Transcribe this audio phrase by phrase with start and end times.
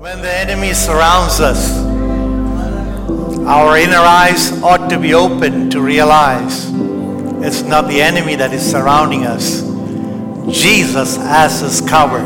[0.00, 1.76] When the enemy surrounds us,
[3.46, 6.70] our inner eyes ought to be open to realize
[7.44, 9.60] it's not the enemy that is surrounding us.
[10.58, 12.24] Jesus has us covered.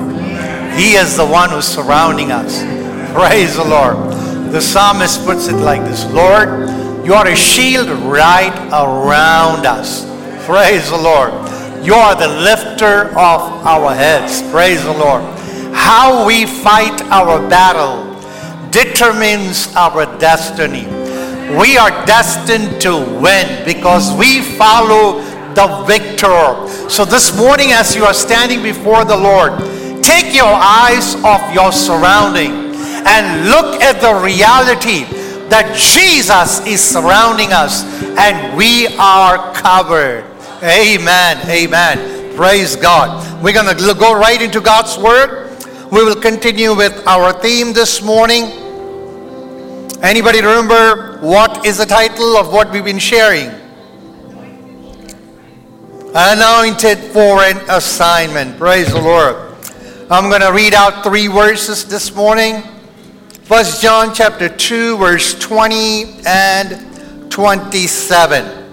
[0.79, 2.63] He is the one who's surrounding us.
[3.13, 3.97] Praise the Lord.
[4.53, 6.71] The psalmist puts it like this Lord,
[7.05, 10.05] you are a shield right around us.
[10.47, 11.33] Praise the Lord.
[11.85, 14.49] You are the lifter of our heads.
[14.53, 15.34] Praise the Lord.
[15.75, 18.15] How we fight our battle
[18.71, 20.87] determines our destiny.
[21.59, 25.21] We are destined to win because we follow
[25.55, 26.69] the victor.
[26.89, 29.53] So this morning, as you are standing before the Lord,
[30.03, 32.75] take your eyes off your surrounding
[33.07, 35.05] and look at the reality
[35.49, 37.85] that Jesus is surrounding us
[38.19, 40.25] and we are covered.
[40.63, 41.39] Amen.
[41.49, 42.35] Amen.
[42.35, 43.43] Praise God.
[43.43, 45.44] We're going to go right into God's Word.
[45.95, 48.47] We will continue with our theme this morning.
[50.03, 53.47] Anybody remember what is the title of what we've been sharing?
[56.13, 58.59] Anointed for an assignment.
[58.59, 59.37] Praise the Lord.
[60.11, 62.65] I'm going to read out three verses this morning.
[63.45, 68.64] First John chapter 2 verse 20 and 27.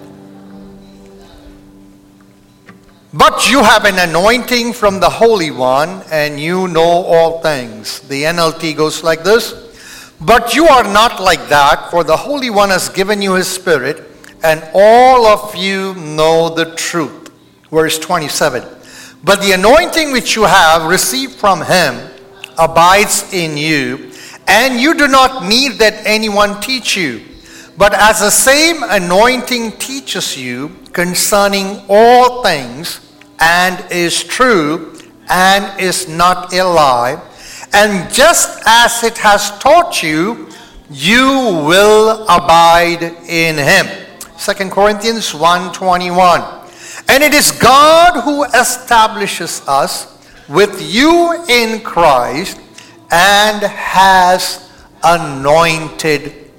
[3.13, 7.99] But you have an anointing from the Holy One, and you know all things.
[7.99, 12.69] The NLT goes like this But you are not like that, for the Holy One
[12.69, 14.09] has given you his Spirit,
[14.43, 17.31] and all of you know the truth.
[17.69, 18.63] Verse 27
[19.25, 21.99] But the anointing which you have received from him
[22.57, 24.13] abides in you,
[24.47, 27.25] and you do not need that anyone teach you.
[27.81, 32.99] But as the same anointing teaches you concerning all things,
[33.39, 34.93] and is true,
[35.27, 37.19] and is not a lie,
[37.73, 40.47] and just as it has taught you,
[40.91, 41.25] you
[41.65, 43.87] will abide in him.
[44.37, 46.45] 2 Corinthians 1:21.
[47.09, 50.05] And it is God who establishes us
[50.47, 52.59] with you in Christ
[53.09, 54.69] and has
[55.01, 56.51] anointed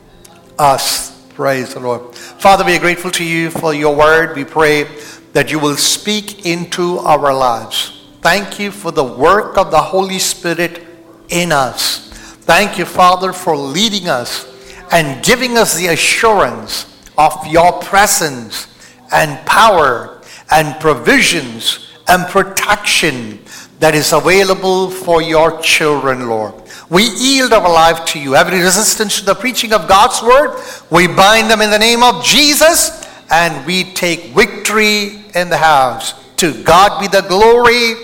[0.58, 1.11] us.
[1.34, 2.14] Praise the Lord.
[2.14, 4.36] Father, we are grateful to you for your word.
[4.36, 4.84] We pray
[5.32, 8.06] that you will speak into our lives.
[8.20, 10.86] Thank you for the work of the Holy Spirit
[11.30, 12.10] in us.
[12.42, 14.46] Thank you, Father, for leading us
[14.92, 16.84] and giving us the assurance
[17.16, 18.66] of your presence
[19.10, 20.20] and power
[20.50, 23.42] and provisions and protection
[23.78, 26.61] that is available for your children, Lord.
[26.92, 28.36] We yield our life to you.
[28.36, 32.22] Every resistance to the preaching of God's word, we bind them in the name of
[32.22, 36.12] Jesus and we take victory in the house.
[36.36, 37.94] To God be the glory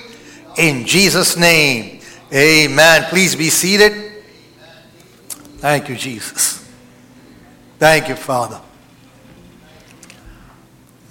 [0.56, 2.00] in Jesus' name.
[2.32, 3.02] Amen.
[3.10, 4.22] Please be seated.
[5.58, 6.66] Thank you, Jesus.
[7.78, 8.58] Thank you, Father.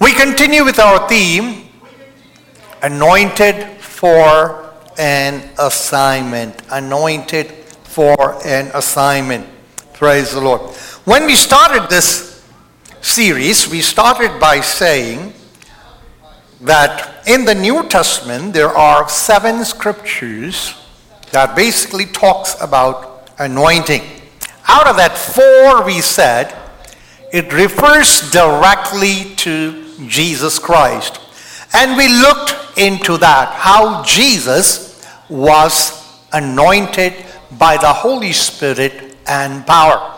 [0.00, 1.68] We continue with our theme
[2.82, 6.60] anointed for an assignment.
[6.72, 7.54] Anointed
[7.98, 9.44] for an assignment.
[9.94, 10.60] Praise the Lord.
[11.04, 12.46] When we started this
[13.00, 15.32] series, we started by saying
[16.60, 20.74] that in the New Testament there are seven scriptures
[21.32, 24.02] that basically talks about anointing.
[24.68, 26.56] Out of that four we said
[27.32, 31.18] it refers directly to Jesus Christ.
[31.72, 40.14] And we looked into that, how Jesus was anointed by the Holy Spirit and power.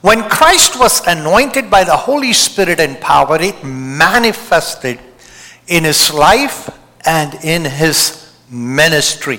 [0.00, 5.00] When Christ was anointed by the Holy Spirit and power, it manifested
[5.66, 6.70] in his life
[7.04, 9.38] and in his ministry.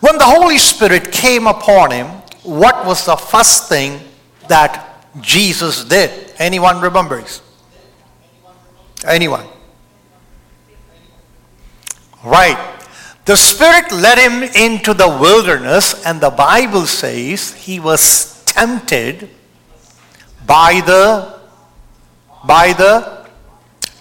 [0.00, 2.06] When the Holy Spirit came upon him,
[2.42, 4.00] what was the first thing
[4.48, 6.32] that Jesus did?
[6.38, 7.42] Anyone remembers?
[9.06, 9.46] Anyone?
[12.24, 12.79] Right.
[13.30, 19.30] The Spirit led him into the wilderness, and the Bible says he was tempted
[20.44, 21.38] by the
[22.44, 23.28] by the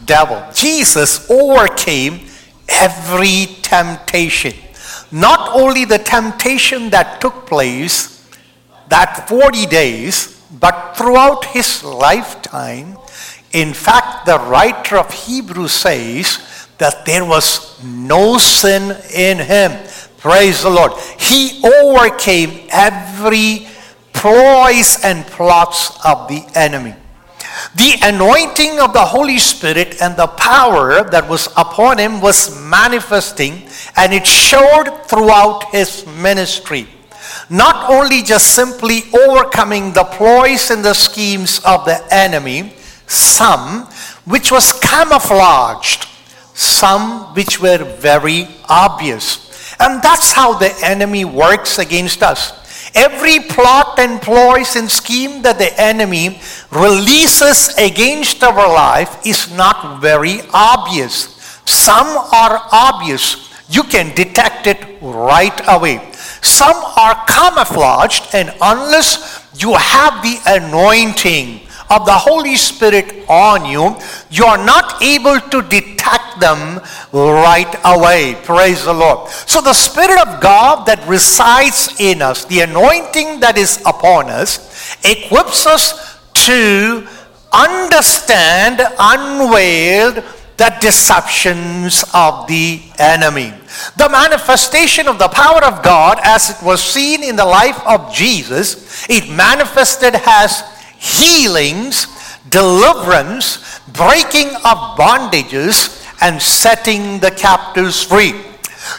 [0.03, 0.43] devil.
[0.51, 2.25] Jesus overcame
[2.67, 4.55] every temptation.
[5.11, 8.25] Not only the temptation that took place
[8.87, 12.97] that 40 days, but throughout his lifetime,
[13.51, 16.39] in fact, the writer of Hebrews says
[16.79, 19.71] that there was no sin in him.
[20.17, 20.93] Praise the Lord.
[21.19, 23.67] He overcame every
[24.13, 26.95] ploys and plots of the enemy.
[27.75, 33.67] The anointing of the Holy Spirit and the power that was upon him was manifesting
[33.95, 36.87] and it showed throughout his ministry.
[37.49, 42.73] not only just simply overcoming the ploys and the schemes of the enemy,
[43.07, 43.85] some
[44.25, 46.08] which was camouflaged,
[46.59, 49.73] some which were very obvious.
[49.79, 52.51] And that's how the enemy works against us.
[52.93, 56.41] Every plot and ploys and scheme that the enemy
[56.71, 61.31] releases against our life is not very obvious.
[61.63, 63.53] Some are obvious.
[63.69, 66.11] You can detect it right away.
[66.41, 73.95] Some are camouflaged, and unless you have the anointing of the Holy Spirit on you,
[74.29, 76.81] you are not able to detect them
[77.11, 78.35] right away.
[78.43, 79.29] Praise the Lord.
[79.29, 84.95] So, the Spirit of God that resides in us, the anointing that is upon us,
[85.03, 87.07] equips us to
[87.51, 90.23] understand unveiled
[90.57, 93.53] the deceptions of the enemy.
[93.95, 98.13] The manifestation of the power of God, as it was seen in the life of
[98.13, 100.63] Jesus, it manifested as
[100.99, 102.07] healings,
[102.49, 108.33] deliverance, breaking of bondages, and setting the captives free.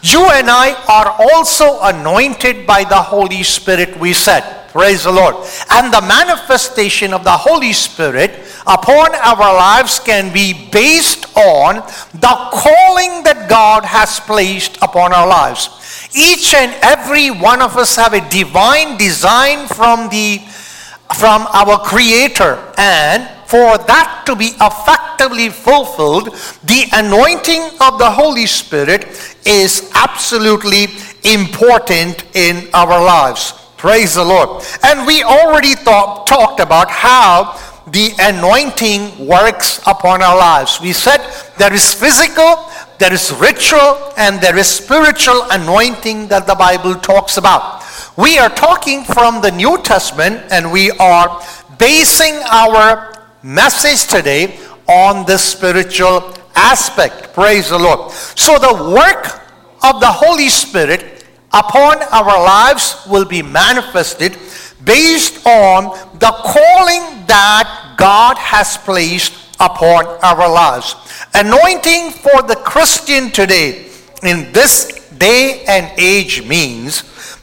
[0.03, 4.69] You and I are also anointed by the Holy Spirit, we said.
[4.71, 5.35] Praise the Lord.
[5.71, 8.31] And the manifestation of the Holy Spirit
[8.67, 11.77] upon our lives can be based on
[12.15, 15.69] the calling that God has placed upon our lives.
[16.15, 20.41] Each and every one of us have a divine design from the
[21.17, 26.27] from our creator and for that to be effectively fulfilled
[26.65, 29.07] the anointing of the holy spirit
[29.45, 30.87] is absolutely
[31.25, 37.59] important in our lives praise the lord and we already thought, talked about how
[37.93, 40.81] the anointing works upon our lives.
[40.81, 41.19] We said
[41.59, 47.37] there is physical, there is ritual, and there is spiritual anointing that the Bible talks
[47.37, 47.80] about.
[48.21, 51.43] We are talking from the New Testament and we are
[51.79, 57.33] basing our message today on the spiritual aspect.
[57.33, 58.13] Praise the Lord.
[58.13, 59.41] So the work
[59.83, 61.25] of the Holy Spirit
[61.55, 64.37] upon our lives will be manifested
[64.85, 65.85] based on
[66.19, 70.95] the calling that God has placed upon our lives.
[71.33, 73.87] Anointing for the Christian today
[74.23, 77.03] in this day and age means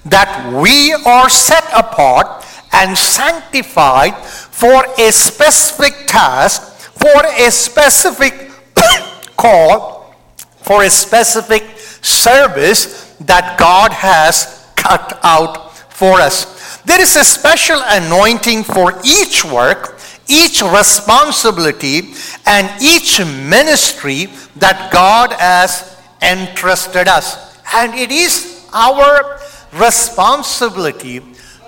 [0.10, 6.62] that we are set apart and sanctified for a specific task,
[6.92, 8.52] for a specific
[9.38, 10.16] call,
[10.58, 11.64] for a specific
[12.02, 16.78] service that God has cut out for us.
[16.84, 22.14] There is a special anointing for each work, each responsibility,
[22.46, 24.28] and each ministry
[24.58, 27.58] that God has entrusted us.
[27.74, 29.40] And it is our
[29.74, 31.22] responsibility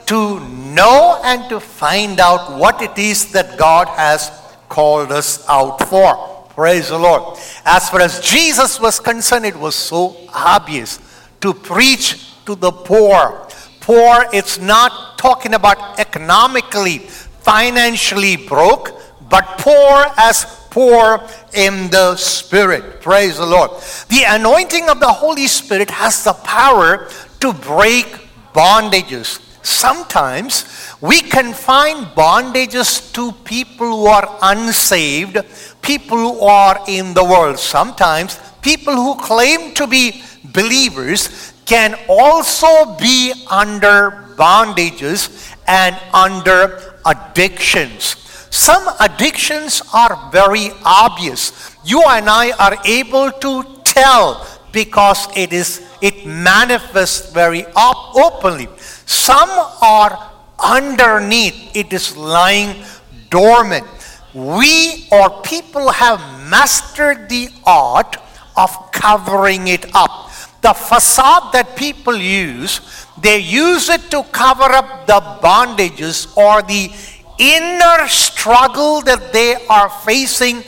[0.06, 4.32] to know and to find out what it is that God has
[4.68, 6.48] called us out for.
[6.50, 7.38] Praise the Lord.
[7.66, 11.00] As far as Jesus was concerned, it was so obvious
[11.42, 13.48] to preach to the poor,
[13.80, 18.92] poor, it's not talking about economically, financially broke,
[19.30, 21.22] but poor as poor
[21.54, 23.02] in the Spirit.
[23.02, 23.72] Praise the Lord.
[24.10, 28.06] The anointing of the Holy Spirit has the power to break
[28.54, 29.40] bondages.
[29.62, 30.66] Sometimes
[31.02, 35.38] we confine bondages to people who are unsaved,
[35.82, 37.60] people who are in the world.
[37.60, 48.16] Sometimes people who claim to be believers can also be under bondages and under addictions.
[48.50, 51.76] Some addictions are very obvious.
[51.86, 58.70] You and I are able to tell because it is it manifests very op- openly.
[59.06, 59.50] Some
[59.82, 60.32] are
[60.64, 61.76] underneath.
[61.76, 62.84] It is lying
[63.30, 63.86] dormant.
[64.34, 68.18] We or people have mastered the art
[68.56, 70.30] of covering it up
[70.62, 72.82] the facade that people use,
[73.22, 76.92] they use it to cover up the bondages or the
[77.40, 80.64] inner struggle that they are facing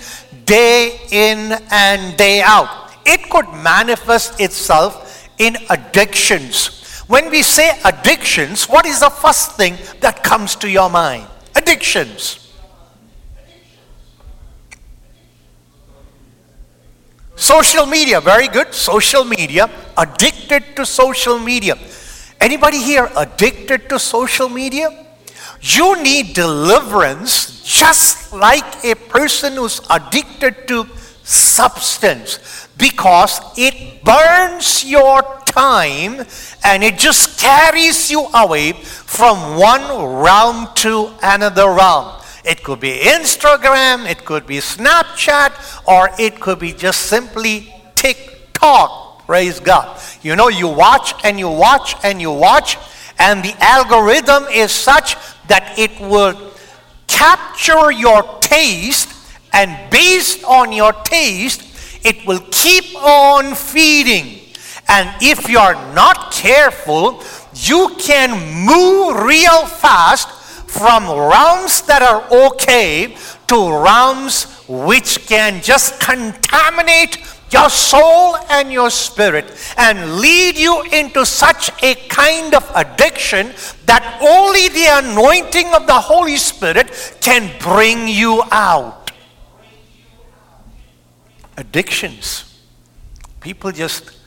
[0.46, 2.92] day in and day out.
[3.06, 7.04] It could manifest itself in addictions.
[7.08, 11.28] When we say addictions, what is the first thing that comes to your mind?
[11.56, 12.38] Addictions.
[17.36, 18.74] Social media, very good.
[18.74, 21.76] Social media, addicted to social media.
[22.40, 25.11] Anybody here addicted to social media?
[25.62, 30.88] You need deliverance just like a person who's addicted to
[31.24, 32.40] substance.
[32.82, 36.26] because it burns your time
[36.64, 39.84] and it just carries you away from one
[40.24, 42.20] realm to another realm.
[42.44, 45.52] It could be Instagram, it could be Snapchat,
[45.88, 49.28] or it could be just simply TikTok.
[49.28, 50.02] Praise God.
[50.24, 52.78] You know, you watch and you watch and you watch,
[53.20, 55.16] and the algorithm is such
[55.52, 56.34] that it will
[57.08, 59.12] capture your taste,
[59.52, 61.62] and based on your taste,
[62.06, 64.40] it will keep on feeding.
[64.88, 67.22] And if you're not careful,
[67.54, 68.32] you can
[68.66, 70.30] move real fast
[70.72, 73.18] from realms that are okay
[73.48, 77.18] to realms which can just contaminate
[77.52, 79.46] your soul and your spirit
[79.78, 83.54] and lead you into such a kind of addiction
[83.86, 89.12] that only the anointing of the Holy Spirit can bring you out.
[91.58, 92.48] Addictions.
[93.42, 94.18] People just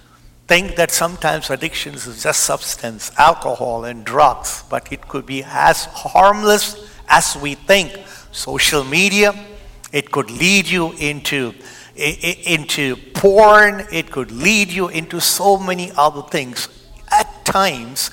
[0.46, 5.86] think that sometimes addictions is just substance, alcohol, and drugs, but it could be as
[5.86, 7.98] harmless as we think.
[8.30, 9.32] Social media,
[9.92, 11.54] it could lead you into,
[11.96, 16.68] into porn, it could lead you into so many other things.
[17.10, 18.10] At times,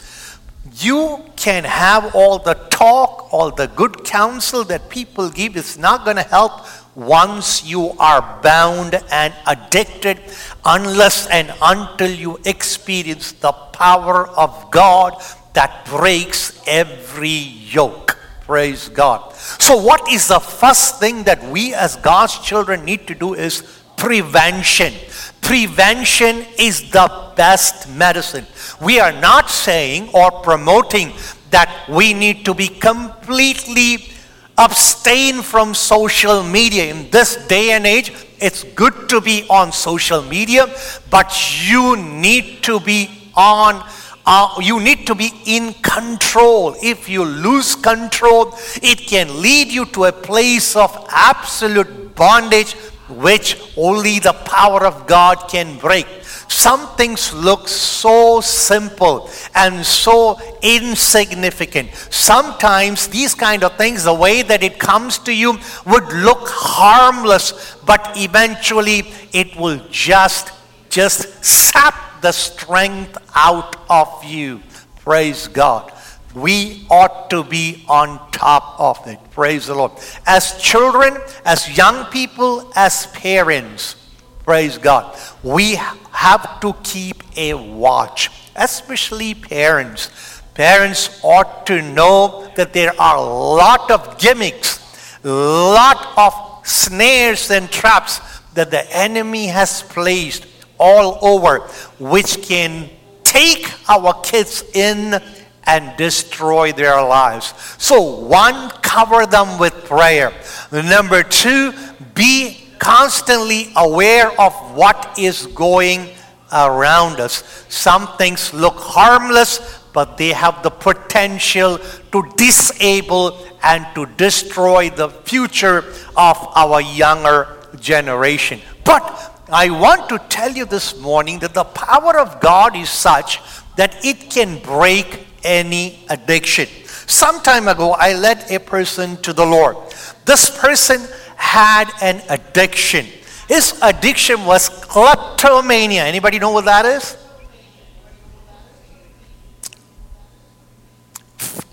[0.79, 6.05] you can have all the talk, all the good counsel that people give, it's not
[6.05, 10.19] going to help once you are bound and addicted,
[10.65, 15.13] unless and until you experience the power of God
[15.53, 18.10] that breaks every yoke.
[18.45, 19.33] Praise God.
[19.35, 23.61] So, what is the first thing that we as God's children need to do is
[24.01, 24.93] prevention.
[25.41, 28.47] Prevention is the best medicine.
[28.81, 31.13] We are not saying or promoting
[31.51, 34.09] that we need to be completely
[34.57, 36.91] abstain from social media.
[36.91, 40.65] In this day and age, it's good to be on social media,
[41.11, 41.29] but
[41.69, 43.87] you need to be on.
[44.25, 46.75] Uh, you need to be in control.
[46.81, 52.73] If you lose control, it can lead you to a place of absolute bondage,
[53.09, 56.07] which only the power of God can break.
[56.47, 61.89] Some things look so simple and so insignificant.
[62.11, 67.77] Sometimes these kind of things, the way that it comes to you, would look harmless,
[67.85, 70.51] but eventually it will just
[70.89, 74.61] just sap the strength out of you.
[74.99, 75.91] Praise God.
[76.33, 79.19] We ought to be on top of it.
[79.31, 79.91] Praise the Lord.
[80.25, 83.95] As children, as young people, as parents,
[84.43, 85.15] Praise God.
[85.43, 90.09] We have to keep a watch, especially parents.
[90.55, 94.79] Parents ought to know that there are a lot of gimmicks,
[95.23, 98.19] lot of snares and traps
[98.55, 100.45] that the enemy has placed
[100.81, 101.59] all over,
[101.99, 102.89] which can
[103.23, 105.21] take our kids in
[105.67, 107.53] and destroy their lives.
[107.77, 110.33] So, one, cover them with prayer.
[110.71, 111.71] Number two,
[112.15, 116.09] be constantly aware of what is going
[116.51, 117.65] around us.
[117.69, 121.77] Some things look harmless, but they have the potential
[122.11, 125.85] to disable and to destroy the future
[126.17, 127.47] of our younger
[127.79, 128.59] generation.
[128.83, 133.41] But I want to tell you this morning that the power of God is such
[133.75, 136.67] that it can break any addiction.
[137.05, 139.75] Some time ago, I led a person to the Lord.
[140.23, 141.01] This person
[141.35, 143.05] had an addiction.
[143.49, 146.05] His addiction was kleptomania.
[146.05, 147.17] Anybody know what that is?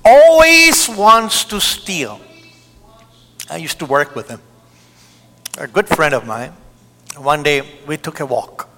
[0.05, 2.21] Always wants to steal.
[3.49, 4.41] I used to work with him.
[5.59, 6.53] A good friend of mine.
[7.19, 8.69] One day we took a walk.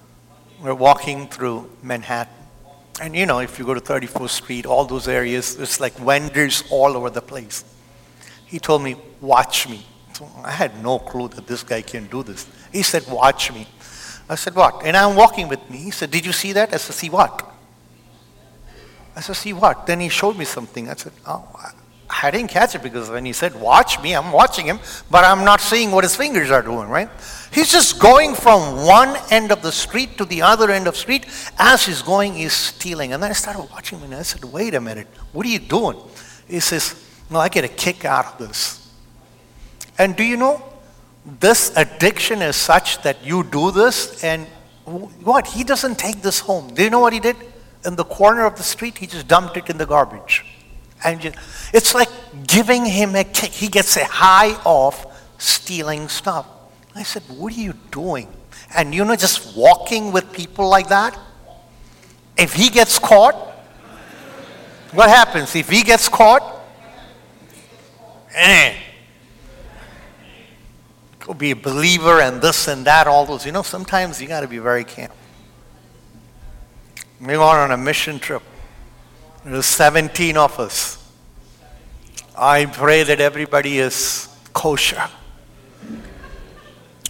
[0.62, 2.32] We're walking through Manhattan.
[3.00, 6.64] And you know, if you go to 34th Street, all those areas, it's like vendors
[6.70, 7.64] all over the place.
[8.46, 9.86] He told me, Watch me.
[10.14, 12.46] So I had no clue that this guy can do this.
[12.72, 13.66] He said, Watch me.
[14.28, 14.82] I said, What?
[14.84, 15.78] And I'm walking with me.
[15.78, 16.72] He said, Did you see that?
[16.72, 17.46] I said, See what?
[19.14, 19.86] I said, See what?
[19.86, 20.88] Then he showed me something.
[20.88, 21.46] I said, Oh,
[22.10, 25.44] I didn't catch it because when he said, Watch me, I'm watching him, but I'm
[25.44, 27.08] not seeing what his fingers are doing, right?
[27.52, 31.26] He's just going from one end of the street to the other end of street.
[31.58, 33.12] As he's going, he's stealing.
[33.12, 35.60] And then I started watching him and I said, Wait a minute, what are you
[35.60, 35.98] doing?
[36.48, 36.94] He says,
[37.30, 38.92] No, I get a kick out of this.
[39.98, 40.62] And do you know,
[41.24, 44.46] this addiction is such that you do this and
[44.84, 45.46] what?
[45.46, 46.74] He doesn't take this home.
[46.74, 47.36] Do you know what he did?
[47.84, 50.44] In the corner of the street, he just dumped it in the garbage.
[51.04, 51.34] And
[51.72, 52.08] it's like
[52.46, 53.50] giving him a kick.
[53.50, 55.06] He gets a high off
[55.38, 56.46] stealing stuff.
[56.94, 58.28] I said, What are you doing?
[58.74, 61.18] And you know, just walking with people like that,
[62.36, 63.34] if he gets caught,
[64.92, 65.54] what happens?
[65.54, 66.42] If he gets caught,
[68.34, 68.74] eh,
[71.20, 73.46] could be a believer and this and that, all those.
[73.46, 75.16] You know, sometimes you got to be very careful.
[77.20, 78.42] We went on a mission trip.
[79.42, 80.98] There's 17 of us.
[82.36, 85.08] I pray that everybody is kosher.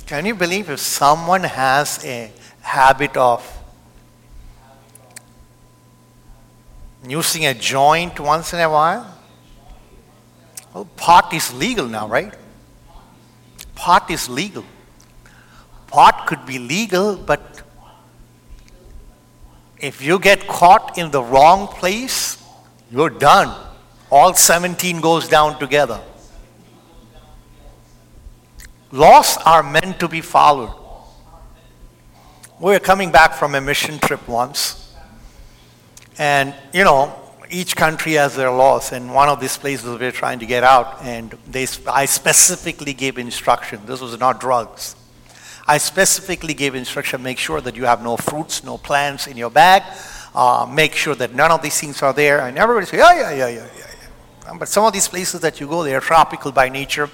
[0.07, 3.45] Can you believe if someone has a habit of
[7.07, 9.19] using a joint once in a while?
[10.73, 12.33] Well, pot is legal now, right?
[13.75, 14.65] Pot is legal.
[15.89, 17.63] Pot could be legal, but
[19.81, 22.43] if you get caught in the wrong place,
[22.91, 23.57] you're done.
[24.11, 26.01] All 17 goes down together.
[28.93, 30.75] Laws are meant to be followed.
[32.59, 34.95] We were coming back from a mission trip once,
[36.19, 37.17] and you know,
[37.49, 40.63] each country has their laws, and one of these places we were trying to get
[40.63, 43.81] out, and they, I specifically gave instruction.
[43.87, 44.97] This was not drugs.
[45.75, 49.51] I specifically gave instruction: make sure that you have no fruits, no plants in your
[49.51, 49.83] bag.
[50.35, 52.47] Uh, make sure that none of these things are there.
[52.47, 54.59] And everybody said, yeah, yeah, yeah, yeah, yeah.
[54.59, 57.09] But some of these places that you go, they are tropical by nature,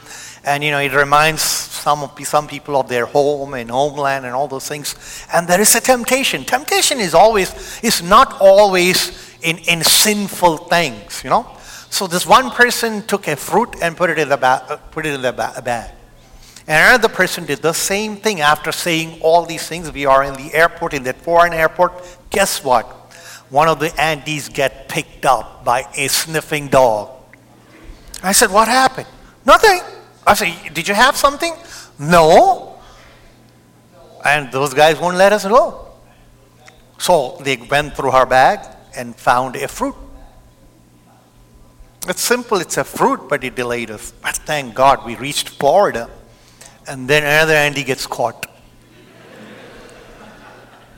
[0.44, 4.48] and you know it reminds some some people of their home and homeland and all
[4.48, 4.96] those things.
[5.32, 6.44] And there is a temptation.
[6.44, 7.50] Temptation is always
[7.82, 11.44] is not always in, in sinful things, you know.
[11.90, 15.04] So this one person took a fruit and put it in the ba- uh, put
[15.04, 15.95] it in the ba- bag.
[16.68, 19.92] And another person did the same thing after saying all these things.
[19.92, 21.92] We are in the airport, in that foreign airport.
[22.30, 22.84] Guess what?
[23.50, 27.10] One of the Andes get picked up by a sniffing dog.
[28.22, 29.06] I said, What happened?
[29.44, 29.80] Nothing.
[30.26, 31.54] I said, Did you have something?
[31.98, 32.80] No.
[34.24, 35.86] And those guys won't let us go.
[36.98, 38.60] So they went through her bag
[38.96, 39.94] and found a fruit.
[42.08, 44.12] It's simple, it's a fruit, but it delayed us.
[44.22, 46.08] But thank God we reached Florida.
[46.88, 48.46] And then another Andy gets caught.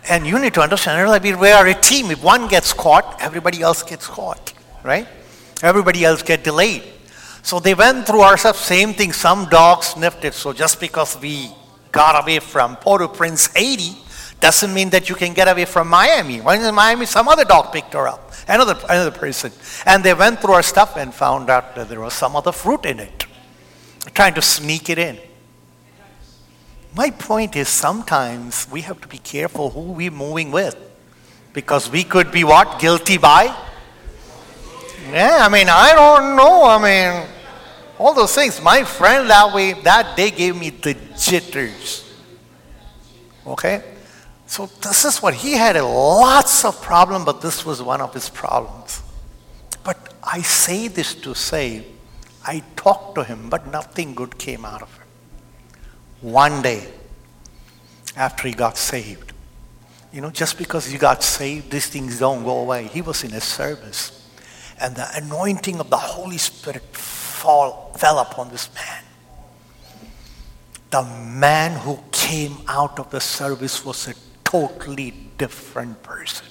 [0.09, 2.11] And you need to understand, we are a team.
[2.11, 5.07] If one gets caught, everybody else gets caught, right?
[5.63, 6.83] Everybody else get delayed.
[7.43, 9.13] So they went through ourselves, same thing.
[9.13, 10.35] Some dogs sniffed it.
[10.35, 11.51] So just because we
[11.93, 13.97] got away from Port-au-Prince, Haiti,
[14.41, 16.41] doesn't mean that you can get away from Miami.
[16.41, 19.53] When in Miami, some other dog picked her up, another, another person.
[19.85, 22.87] And they went through our stuff and found out that there was some other fruit
[22.87, 23.27] in it,
[24.15, 25.19] trying to sneak it in.
[26.95, 30.77] My point is sometimes we have to be careful who we're moving with.
[31.53, 32.79] Because we could be what?
[32.79, 33.45] Guilty by?
[35.11, 36.65] Yeah, I mean, I don't know.
[36.65, 37.29] I mean,
[37.99, 38.61] all those things.
[38.63, 42.05] My friend that way, that day gave me the jitters.
[43.47, 43.83] Okay?
[44.47, 48.29] So this is what he had lots of problem, but this was one of his
[48.29, 49.03] problems.
[49.85, 51.85] But I say this to say,
[52.45, 54.98] I talked to him, but nothing good came out of it.
[56.21, 56.89] One day,
[58.17, 59.33] after he got saved,
[60.13, 62.85] you know, just because you got saved, these things don't go away.
[62.89, 64.29] He was in a service,
[64.81, 69.05] and the anointing of the Holy Spirit fall, fell upon this man.
[70.91, 76.47] The man who came out of the service was a totally different person.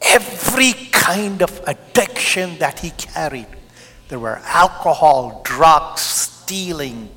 [0.00, 3.46] Every kind of addiction that he carried,
[4.08, 7.10] there were alcohol, drugs, stealing,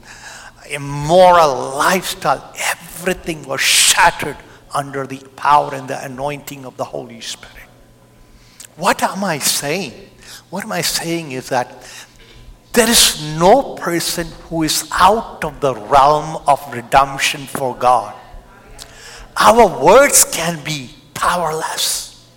[0.74, 4.38] immoral lifestyle, everything was shattered
[4.74, 7.70] under the power and the anointing of the Holy Spirit.
[8.76, 9.94] What am I saying?
[10.50, 11.68] What am I saying is that
[12.74, 18.16] there is no person who is out of the realm of redemption for God.
[19.38, 22.28] Our words can be powerless.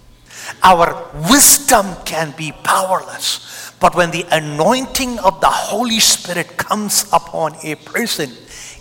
[0.63, 3.56] Our wisdom can be powerless.
[3.79, 8.31] But when the anointing of the Holy Spirit comes upon a person,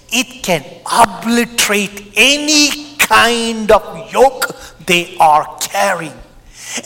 [0.10, 4.56] it can obliterate any kind of yoke
[4.86, 6.18] they are carrying.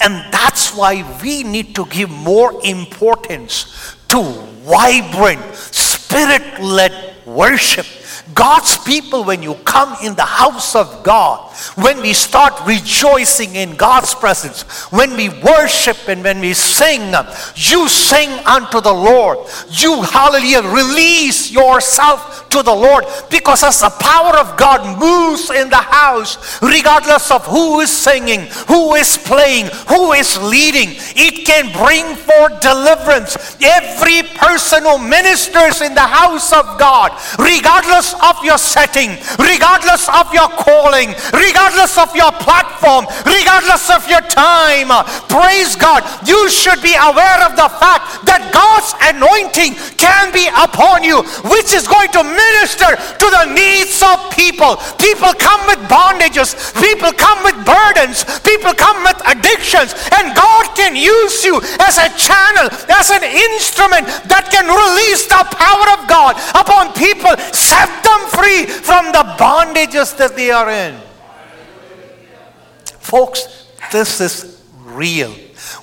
[0.01, 4.21] And that's why we need to give more importance to
[4.65, 7.85] vibrant, spirit led worship
[8.33, 13.75] God's people, when you come in the house of God, when we start rejoicing in
[13.75, 14.61] God's presence,
[14.91, 17.13] when we worship and when we sing,
[17.55, 19.39] you sing unto the Lord.
[19.69, 25.69] You, hallelujah, release yourself to the Lord because as the power of God moves in
[25.69, 31.71] the house, regardless of who is singing, who is playing, who is leading, it can
[31.71, 33.37] bring forth deliverance.
[33.61, 40.33] Every person who ministers in the house of God, regardless of your setting, regardless of
[40.33, 44.89] your calling, regardless of your platform, regardless of your time,
[45.27, 51.03] praise God, you should be aware of the fact that God's anointing can be upon
[51.03, 54.79] you, which is going to minister to the needs of people.
[54.97, 60.95] People come with bondages, people come with burdens, people come with addictions, and God can
[60.95, 66.39] use you as a channel, as an instrument that can release the power of God
[66.55, 70.95] upon people, set them free from the bondages that they are in.
[72.99, 75.33] Folks, this is real.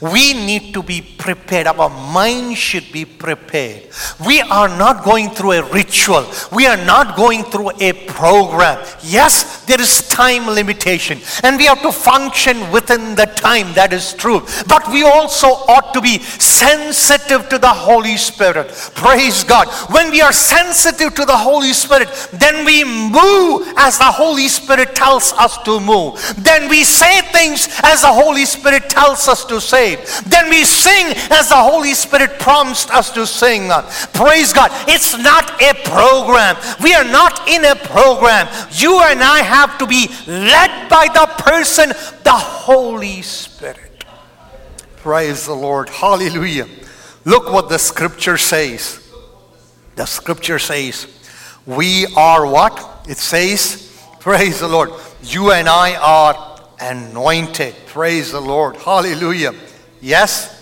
[0.00, 1.66] We need to be prepared.
[1.66, 3.88] Our mind should be prepared.
[4.26, 6.30] We are not going through a ritual.
[6.52, 8.85] We are not going through a program.
[9.02, 13.72] Yes, there is time limitation and we have to function within the time.
[13.74, 14.40] That is true.
[14.68, 18.68] But we also ought to be sensitive to the Holy Spirit.
[18.94, 19.68] Praise God.
[19.92, 24.94] When we are sensitive to the Holy Spirit, then we move as the Holy Spirit
[24.94, 26.20] tells us to move.
[26.38, 29.86] Then we say things as the Holy Spirit tells us to say.
[29.94, 33.70] Then we sing as the Holy Spirit promised us to sing.
[34.12, 34.70] Praise God.
[34.88, 36.57] It's not a program.
[36.83, 38.49] We are not in a program.
[38.72, 41.90] You and I have to be led by the person,
[42.25, 44.05] the Holy Spirit.
[44.96, 45.88] Praise the Lord.
[45.88, 46.66] Hallelujah.
[47.25, 49.01] Look what the scripture says.
[49.94, 51.07] The scripture says,
[51.64, 53.07] We are what?
[53.09, 54.90] It says, Praise the Lord.
[55.22, 57.75] You and I are anointed.
[57.87, 58.77] Praise the Lord.
[58.77, 59.55] Hallelujah.
[60.00, 60.52] Yes?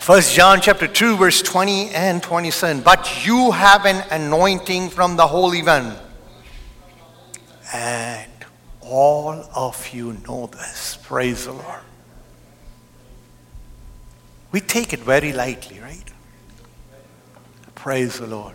[0.00, 2.82] First John chapter 2 verse 20 and 27.
[2.82, 5.96] But you have an anointing from the Holy One.
[7.72, 8.30] And
[8.80, 10.98] all of you know this.
[11.02, 11.80] Praise the Lord.
[14.52, 16.04] We take it very lightly, right?
[17.74, 18.54] Praise the Lord.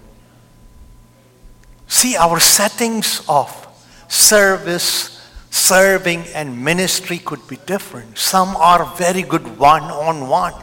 [1.87, 3.67] See, our settings of
[4.07, 5.10] service,
[5.51, 8.17] serving and ministry could be different.
[8.17, 10.55] Some are very good one on one.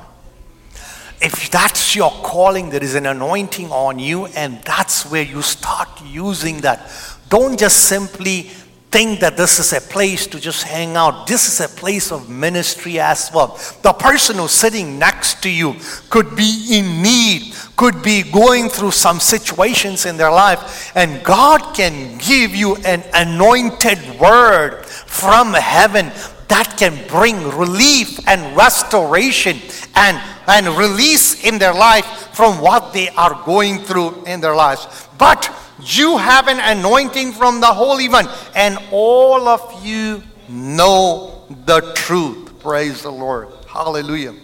[1.21, 5.89] If that's your calling, there is an anointing on you, and that's where you start
[6.05, 6.91] using that.
[7.29, 8.51] Don't just simply
[8.91, 11.27] think that this is a place to just hang out.
[11.27, 13.59] This is a place of ministry as well.
[13.83, 15.77] The person who's sitting next to you
[16.09, 21.75] could be in need, could be going through some situations in their life, and God
[21.75, 26.11] can give you an anointed word from heaven
[26.49, 29.59] that can bring relief and restoration
[29.95, 35.09] and, and release in their life from what they are going through in their lives.
[35.19, 41.93] But you have an anointing from the Holy One, and all of you know the
[41.95, 42.59] truth.
[42.61, 43.49] Praise the Lord.
[43.69, 44.35] Hallelujah.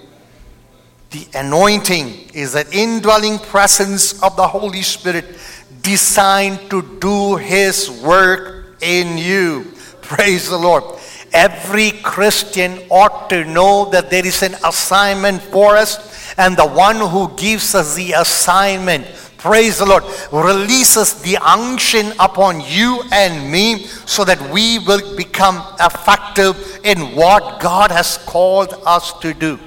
[1.10, 5.24] The anointing is an indwelling presence of the Holy Spirit
[5.82, 9.72] designed to do His work in you.
[10.02, 10.84] Praise the Lord.
[11.32, 16.96] Every Christian ought to know that there is an assignment for us, and the one
[16.96, 19.06] who gives us the assignment
[19.44, 25.62] praise the Lord, releases the unction upon you and me so that we will become
[25.78, 29.60] effective in what God has called us to do.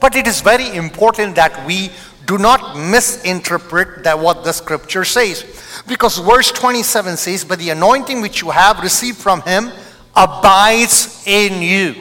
[0.00, 1.90] But it is very important that we
[2.24, 5.44] do not misinterpret that what the scripture says.
[5.86, 9.72] Because verse 27 says, But the anointing which you have received from him
[10.16, 11.96] abides in you.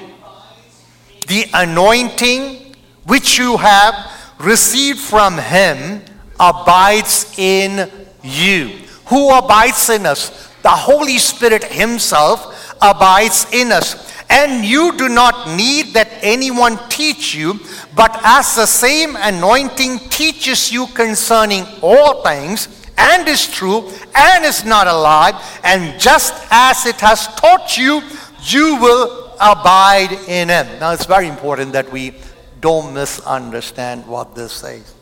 [1.28, 2.74] The anointing
[3.06, 3.95] which you have
[4.39, 6.04] received from him
[6.42, 7.90] abides in
[8.24, 8.70] you.
[9.06, 10.50] Who abides in us?
[10.64, 14.12] The Holy Spirit Himself abides in us.
[14.30, 17.60] And you do not need that anyone teach you,
[17.96, 24.64] but as the same anointing teaches you concerning all things, and is true, and is
[24.64, 28.02] not a lie, and just as it has taught you,
[28.44, 30.80] you will abide in Him.
[30.80, 32.16] Now, it's very important that we
[32.62, 34.96] don't misunderstand what this says.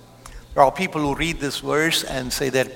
[0.54, 2.68] There are people who read this verse and say that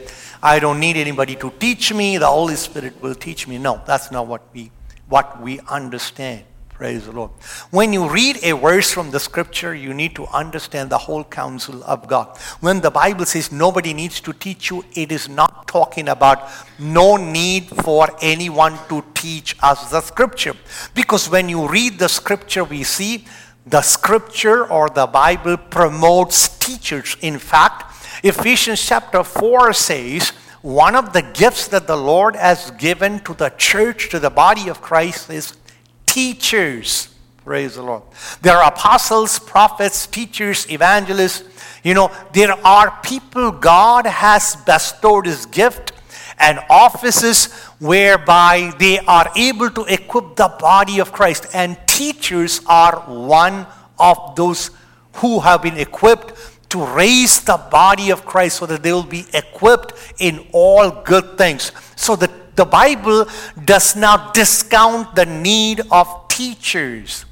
[0.41, 3.57] I don't need anybody to teach me, the Holy Spirit will teach me.
[3.57, 4.71] No, that's not what we
[5.09, 6.43] what we understand.
[6.69, 7.31] Praise the Lord.
[7.69, 11.83] When you read a verse from the scripture, you need to understand the whole counsel
[11.83, 12.36] of God.
[12.62, 17.15] When the Bible says nobody needs to teach you, it is not talking about no
[17.15, 20.55] need for anyone to teach us the scripture.
[20.95, 23.25] Because when you read the scripture, we see
[23.65, 27.15] the scripture or the Bible promotes teachers.
[27.21, 30.30] In fact, Ephesians chapter 4 says,
[30.62, 34.69] one of the gifts that the Lord has given to the church, to the body
[34.69, 35.58] of Christ, is
[36.06, 37.13] teachers.
[37.43, 38.04] Praise the Lord.
[38.41, 41.43] There are apostles, prophets, teachers, evangelists.
[41.84, 45.91] You know, there are people God has bestowed His gift
[46.39, 51.47] and offices whereby they are able to equip the body of Christ.
[51.53, 53.65] And teachers are one
[53.99, 54.71] of those
[55.15, 56.33] who have been equipped
[56.69, 61.37] to raise the body of Christ so that they will be equipped in all good
[61.37, 61.71] things.
[61.95, 63.27] So the, the Bible
[63.63, 67.25] does not discount the need of teachers.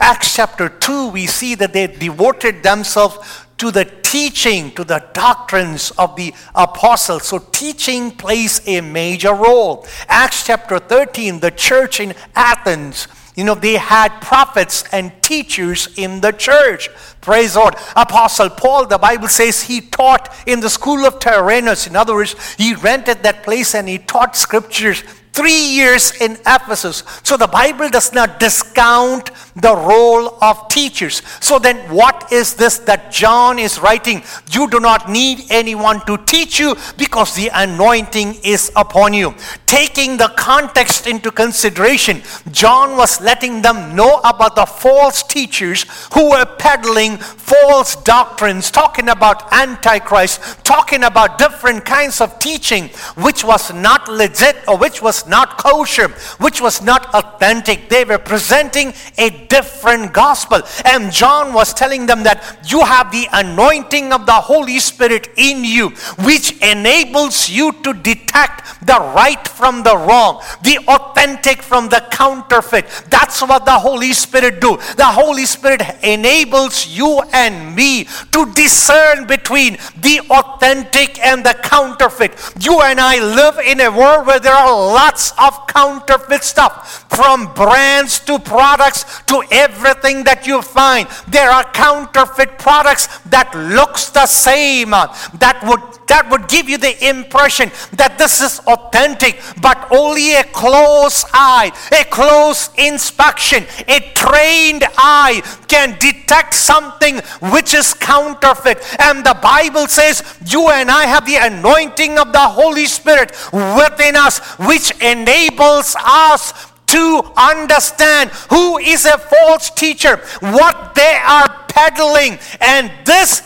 [0.00, 5.90] Acts chapter 2, we see that they devoted themselves to the teaching, to the doctrines
[5.92, 7.24] of the apostles.
[7.24, 9.86] So teaching plays a major role.
[10.08, 16.20] Acts chapter 13, the church in Athens, you know, they had prophets and teachers in
[16.20, 16.88] the church.
[17.20, 17.76] Praise God.
[17.94, 21.86] Apostle Paul, the Bible says he taught in the school of Tyrannus.
[21.86, 27.04] In other words, he rented that place and he taught scriptures three years in Ephesus.
[27.22, 31.22] So the Bible does not discount the role of teachers.
[31.40, 34.22] So then, what is this that John is writing?
[34.50, 39.34] You do not need anyone to teach you because the anointing is upon you.
[39.66, 46.30] Taking the context into consideration, John was letting them know about the false teachers who
[46.30, 53.72] were peddling false doctrines, talking about Antichrist, talking about different kinds of teaching which was
[53.72, 57.88] not legit or which was not kosher, which was not authentic.
[57.88, 60.62] They were presenting a different gospel.
[60.84, 65.64] And John was telling them that you have the anointing of the Holy Spirit in
[65.64, 65.90] you,
[66.24, 72.86] which enables you to detect the right from the wrong, the authentic from the counterfeit.
[73.10, 74.76] That's what the Holy Spirit do.
[74.96, 82.32] The Holy Spirit enables you and me to discern between the authentic and the counterfeit.
[82.60, 87.52] You and I live in a world where there are lots of counterfeit stuff, from
[87.54, 91.08] brands to products everything that you find.
[91.28, 95.06] There are counterfeit products that looks the same, uh,
[95.38, 100.44] that would that would give you the impression that this is authentic, but only a
[100.44, 107.18] close eye, a close inspection, a trained eye can detect something
[107.52, 108.82] which is counterfeit.
[108.98, 114.16] And the Bible says, You and I have the anointing of the Holy Spirit within
[114.16, 122.38] us, which enables us to understand who is a false teacher, what they are peddling,
[122.60, 123.42] and this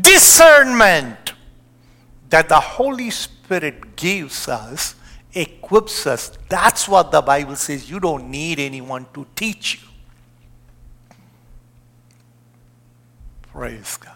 [0.00, 1.34] discernment
[2.30, 4.94] that the Holy Spirit gives us
[5.34, 6.32] equips us.
[6.48, 7.90] That's what the Bible says.
[7.90, 9.88] You don't need anyone to teach you.
[13.52, 14.11] Praise God.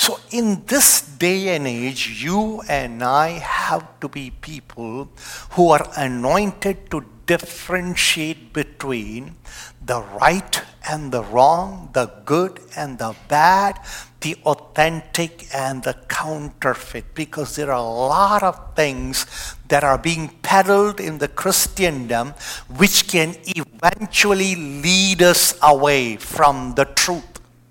[0.00, 5.10] So, in this day and age, you and I have to be people
[5.50, 9.36] who are anointed to differentiate between
[9.84, 13.78] the right and the wrong, the good and the bad,
[14.22, 19.26] the authentic and the counterfeit, because there are a lot of things
[19.68, 22.32] that are being peddled in the Christendom
[22.78, 27.29] which can eventually lead us away from the truth.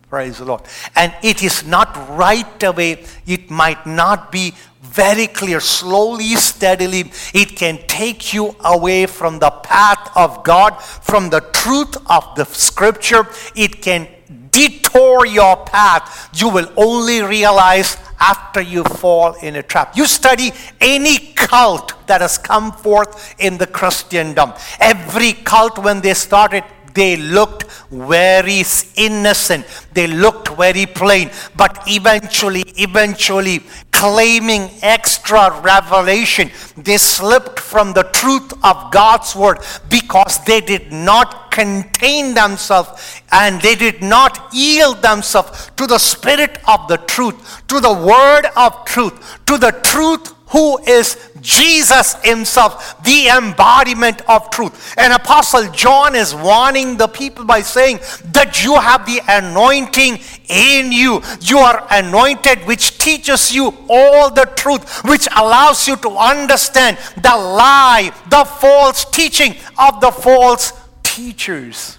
[0.09, 0.61] Praise the Lord.
[0.95, 7.55] And it is not right away, it might not be very clear, slowly, steadily, it
[7.55, 13.27] can take you away from the path of God, from the truth of the scripture.
[13.55, 14.07] It can
[14.51, 16.29] detour your path.
[16.33, 19.95] You will only realize after you fall in a trap.
[19.95, 24.53] You study any cult that has come forth in the Christendom.
[24.79, 26.63] Every cult, when they started,
[26.99, 28.61] they looked very
[28.97, 29.65] innocent.
[29.93, 31.31] They looked very plain.
[31.55, 39.59] But eventually, eventually, claiming extra revelation, they slipped from the truth of God's word
[39.89, 46.57] because they did not contain themselves and they did not yield themselves to the spirit
[46.67, 53.01] of the truth, to the word of truth, to the truth who is Jesus himself,
[53.03, 54.93] the embodiment of truth.
[54.97, 57.99] And Apostle John is warning the people by saying
[58.31, 61.21] that you have the anointing in you.
[61.41, 67.35] You are anointed, which teaches you all the truth, which allows you to understand the
[67.35, 70.73] lie, the false teaching of the false
[71.03, 71.97] teachers.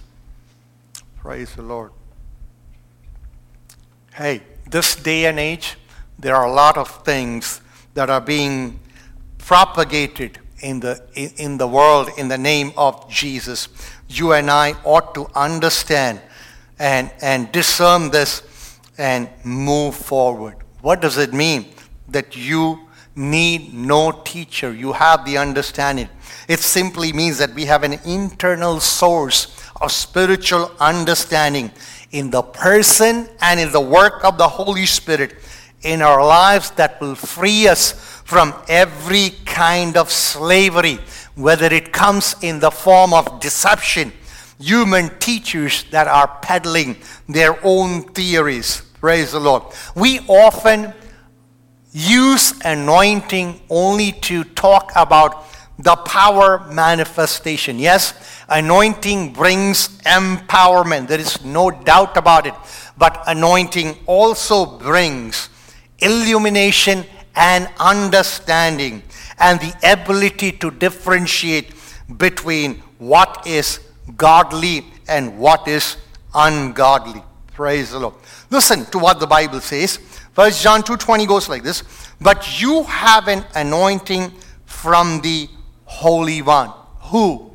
[1.17, 1.93] Praise the Lord.
[4.15, 5.77] Hey, this day and age,
[6.19, 7.61] there are a lot of things
[7.95, 8.81] that are being
[9.47, 13.69] propagated in the, in the world in the name of Jesus.
[14.09, 16.21] You and I ought to understand
[16.79, 18.43] and, and discern this
[18.99, 20.57] and move forward.
[20.81, 21.67] What does it mean?
[22.09, 22.81] That you
[23.17, 24.73] need no teacher.
[24.73, 26.09] You have the understanding.
[26.49, 31.71] It simply means that we have an internal source of spiritual understanding
[32.13, 35.35] in the person and in the work of the Holy Spirit
[35.83, 37.93] in our lives that will free us
[38.25, 40.99] from every kind of slavery,
[41.35, 44.13] whether it comes in the form of deception,
[44.59, 46.97] human teachers that are peddling
[47.29, 48.83] their own theories.
[49.01, 49.63] Praise the Lord.
[49.95, 50.93] We often
[51.93, 55.45] use anointing only to talk about
[55.79, 57.79] the power manifestation.
[57.79, 58.15] Yes,
[58.49, 61.09] anointing brings empowerment.
[61.09, 62.55] There is no doubt about it.
[62.99, 65.49] But anointing also brings
[66.01, 69.03] illumination and understanding
[69.39, 71.73] and the ability to differentiate
[72.19, 73.81] between what is
[74.17, 75.97] godly and what is
[76.35, 77.23] ungodly.
[77.55, 78.15] Praise the Lord.
[78.51, 79.99] Listen to what the Bible says.
[80.33, 81.83] First John 2:20 goes like this,
[82.21, 84.33] "But you have an anointing
[84.67, 85.49] from the
[85.85, 86.73] Holy One."
[87.11, 87.51] Who?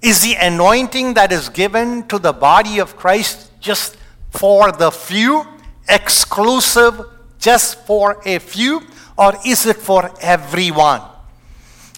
[0.00, 3.96] Is the anointing that is given to the body of Christ just
[4.30, 5.46] for the few,
[5.88, 7.04] exclusive
[7.42, 8.80] just for a few,
[9.18, 11.02] or is it for everyone?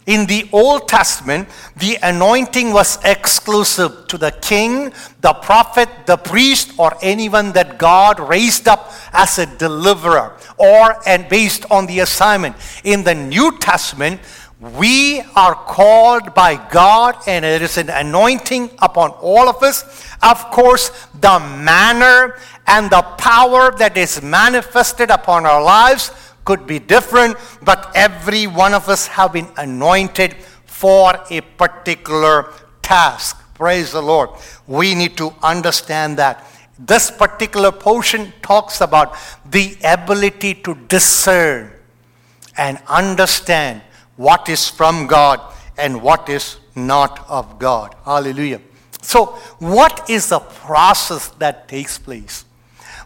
[0.07, 6.73] In the Old Testament, the anointing was exclusive to the king, the prophet, the priest,
[6.77, 12.55] or anyone that God raised up as a deliverer or and based on the assignment.
[12.85, 14.21] In the New Testament,
[14.73, 19.85] we are called by God and it is an anointing upon all of us.
[20.23, 26.13] Of course, the manner and the power that is manifested upon our lives
[26.47, 33.37] could be different, but every one of us have been anointed for a particular task.
[33.55, 34.31] Praise the Lord.
[34.67, 36.45] We need to understand that.
[36.79, 39.15] This particular portion talks about
[39.49, 41.71] the ability to discern
[42.57, 43.83] and understand
[44.17, 45.41] what is from God
[45.77, 47.95] and what is not of God.
[48.05, 48.61] Hallelujah.
[49.03, 49.27] So,
[49.59, 52.45] what is the process that takes place?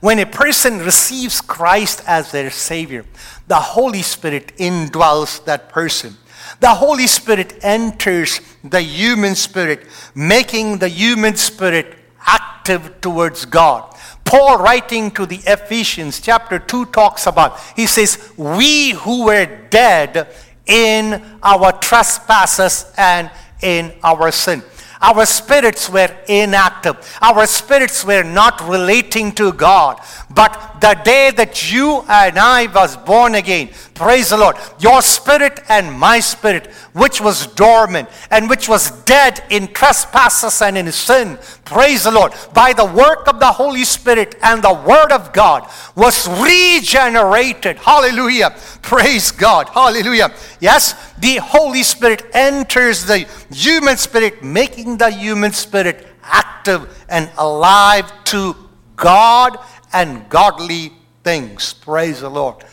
[0.00, 3.04] When a person receives Christ as their Savior,
[3.48, 6.16] the Holy Spirit indwells that person.
[6.60, 13.94] The Holy Spirit enters the human spirit, making the human spirit active towards God.
[14.24, 20.28] Paul, writing to the Ephesians, chapter 2, talks about, he says, We who were dead
[20.68, 23.30] in our trespasses and
[23.62, 24.62] in our sin.
[25.00, 26.96] Our spirits were inactive.
[27.20, 30.00] Our spirits were not relating to God.
[30.30, 35.60] But the day that you and I was born again, praise the Lord, your spirit
[35.68, 41.38] and my spirit, which was dormant and which was dead in trespasses and in sin,
[41.64, 45.68] praise the Lord, by the work of the Holy Spirit and the Word of God,
[45.94, 47.78] was regenerated.
[47.78, 48.54] Hallelujah.
[48.82, 49.68] Praise God.
[49.68, 50.32] Hallelujah.
[50.60, 58.12] Yes, the Holy Spirit enters the human spirit, making the human spirit active and alive
[58.24, 58.54] to
[58.96, 59.58] God
[59.92, 60.92] and godly
[61.24, 61.72] things.
[61.72, 62.64] Praise the Lord.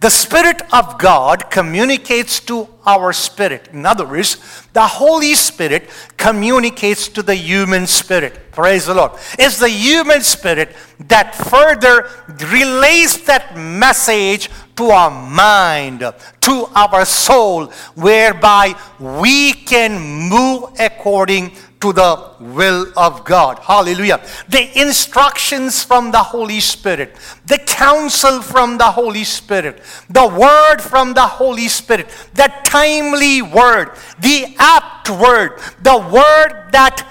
[0.00, 3.68] The Spirit of God communicates to our spirit.
[3.70, 4.38] In other words,
[4.72, 8.50] the Holy Spirit communicates to the human spirit.
[8.50, 9.12] Praise the Lord.
[9.38, 12.08] It's the human spirit that further
[12.50, 14.48] relays that message
[14.80, 16.00] to our mind,
[16.40, 17.66] to our soul,
[17.96, 23.58] whereby we can move according to the will of God.
[23.58, 24.24] Hallelujah.
[24.48, 27.14] The instructions from the Holy Spirit,
[27.44, 33.90] the counsel from the Holy Spirit, the word from the Holy Spirit, the timely word,
[34.20, 37.06] the apt word, the word that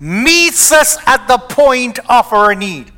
[0.00, 2.90] meets us at the point of our need.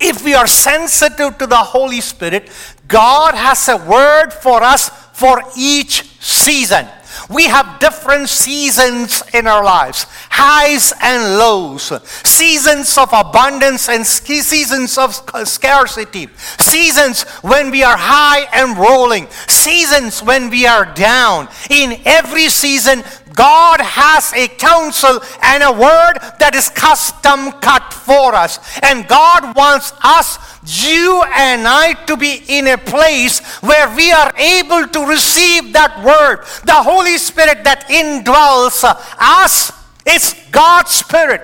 [0.00, 2.50] If we are sensitive to the Holy Spirit,
[2.86, 6.86] God has a word for us for each season.
[7.30, 11.90] We have different seasons in our lives highs and lows,
[12.22, 15.14] seasons of abundance and seasons of
[15.48, 16.28] scarcity,
[16.58, 21.48] seasons when we are high and rolling, seasons when we are down.
[21.70, 23.02] In every season,
[23.36, 28.58] God has a counsel and a word that is custom cut for us.
[28.82, 34.32] And God wants us, you and I, to be in a place where we are
[34.36, 36.46] able to receive that word.
[36.64, 38.82] The Holy Spirit that indwells
[39.20, 39.70] us,
[40.06, 41.42] is God's Spirit.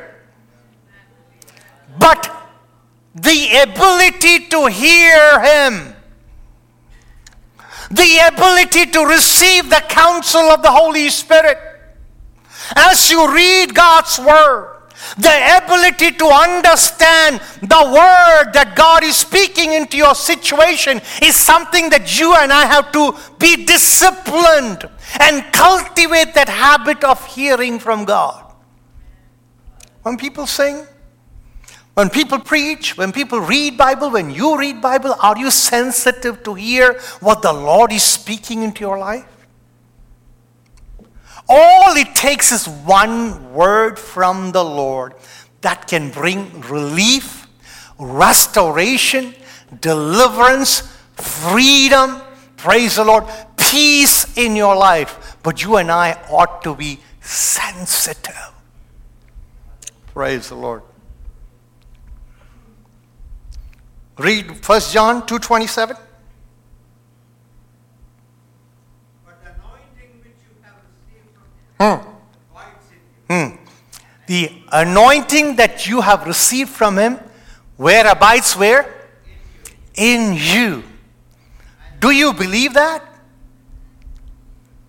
[1.98, 2.24] But
[3.14, 5.94] the ability to hear Him,
[7.90, 11.58] the ability to receive the counsel of the Holy Spirit.
[12.76, 14.72] As you read God's Word,
[15.18, 21.90] the ability to understand the word that God is speaking into your situation is something
[21.90, 24.88] that you and I have to be disciplined
[25.20, 28.54] and cultivate that habit of hearing from God.
[30.02, 30.86] When people sing,
[31.94, 36.54] when people preach, when people read Bible, when you read Bible, are you sensitive to
[36.54, 39.26] hear what the Lord is speaking into your life?
[41.48, 45.14] All it takes is one word from the Lord
[45.60, 47.48] that can bring relief,
[47.98, 49.34] restoration,
[49.80, 50.80] deliverance,
[51.14, 52.20] freedom,
[52.56, 53.24] praise the Lord,
[53.56, 55.36] peace in your life.
[55.42, 58.52] But you and I ought to be sensitive.
[60.12, 60.82] Praise the Lord.
[64.18, 65.96] Read 1 John 2:27.
[71.80, 72.08] Hmm.
[73.28, 73.56] Hmm.
[74.26, 77.18] The anointing that you have received from him,
[77.76, 79.08] where abides where?
[79.94, 80.84] In you.
[81.98, 83.04] Do you believe that?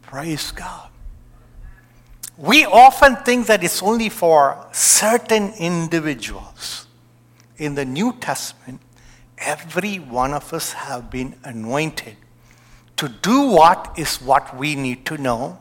[0.02, 0.90] Praise God.
[2.38, 6.88] We often think that it's only for certain individuals.
[7.58, 8.82] In the New Testament,
[9.38, 12.18] every one of us have been anointed
[12.98, 15.60] to do what is what we need to know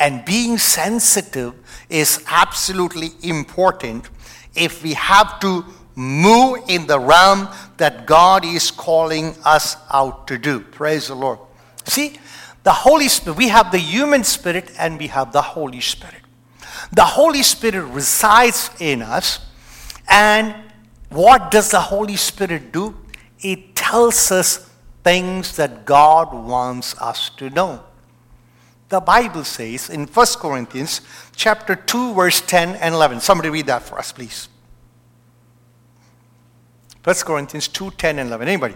[0.00, 1.54] and being sensitive
[1.90, 4.08] is absolutely important
[4.54, 7.46] if we have to move in the realm
[7.76, 10.60] that God is calling us out to do.
[10.60, 11.38] Praise the Lord.
[11.84, 12.18] See,
[12.62, 16.22] the Holy Spirit, we have the human spirit and we have the Holy Spirit.
[16.92, 19.40] The Holy Spirit resides in us,
[20.08, 20.54] and
[21.10, 22.96] what does the Holy Spirit do?
[23.40, 24.70] It tells us
[25.04, 27.84] things that God wants us to know
[28.90, 31.00] the Bible says in 1 Corinthians
[31.34, 33.20] chapter 2 verse 10 and 11.
[33.20, 34.48] Somebody read that for us, please.
[37.04, 38.48] 1 Corinthians 2, 10 and 11.
[38.48, 38.74] Anybody?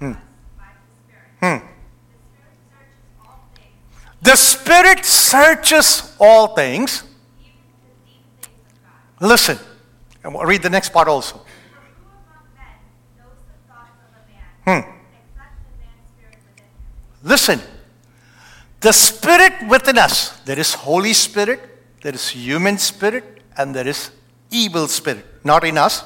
[0.00, 0.12] Hmm.
[1.40, 1.66] Hmm.
[4.20, 7.04] The Spirit searches all things.
[9.20, 9.58] Listen,
[10.24, 11.41] and we'll read the next part also.
[14.64, 14.80] Hmm.
[17.22, 17.60] Listen,
[18.80, 21.60] the spirit within us, there is Holy Spirit,
[22.02, 24.10] there is human spirit, and there is
[24.50, 25.24] evil spirit.
[25.44, 26.04] Not in us.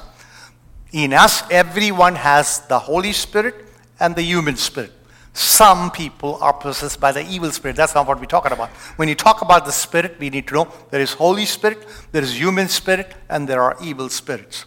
[0.93, 3.55] In us, everyone has the Holy Spirit
[3.99, 4.93] and the human spirit.
[5.33, 7.77] Some people are possessed by the evil spirit.
[7.77, 8.71] That's not what we're talking about.
[8.97, 12.23] When you talk about the spirit, we need to know there is Holy Spirit, there
[12.23, 14.65] is human spirit, and there are evil spirits.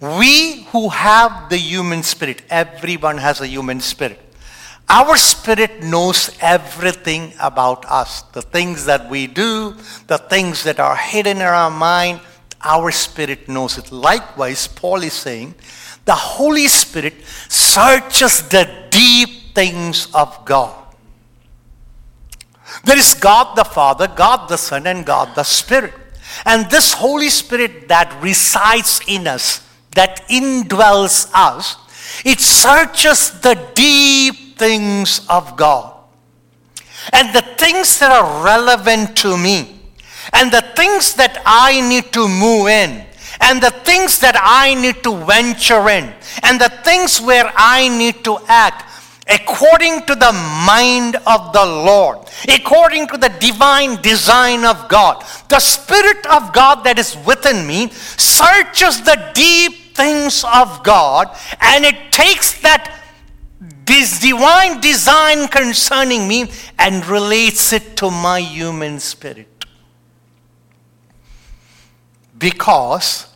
[0.00, 4.20] We who have the human spirit, everyone has a human spirit.
[4.88, 8.22] Our spirit knows everything about us.
[8.22, 9.74] The things that we do,
[10.06, 12.20] the things that are hidden in our mind,
[12.62, 13.90] our spirit knows it.
[13.90, 15.54] Likewise, Paul is saying,
[16.04, 17.14] the Holy Spirit
[17.48, 20.74] searches the deep things of God.
[22.84, 25.94] There is God the Father, God the Son, and God the Spirit.
[26.44, 29.65] And this Holy Spirit that resides in us
[29.96, 31.76] that indwells us,
[32.24, 35.92] it searches the deep things of God.
[37.12, 39.80] And the things that are relevant to me,
[40.32, 43.04] and the things that I need to move in,
[43.40, 48.24] and the things that I need to venture in, and the things where I need
[48.24, 48.84] to act
[49.28, 50.32] according to the
[50.66, 52.18] mind of the Lord,
[52.48, 55.24] according to the divine design of God.
[55.48, 61.84] The Spirit of God that is within me searches the deep things of God and
[61.84, 62.92] it takes that
[63.86, 69.64] this divine design concerning me and relates it to my human spirit.
[72.36, 73.28] Because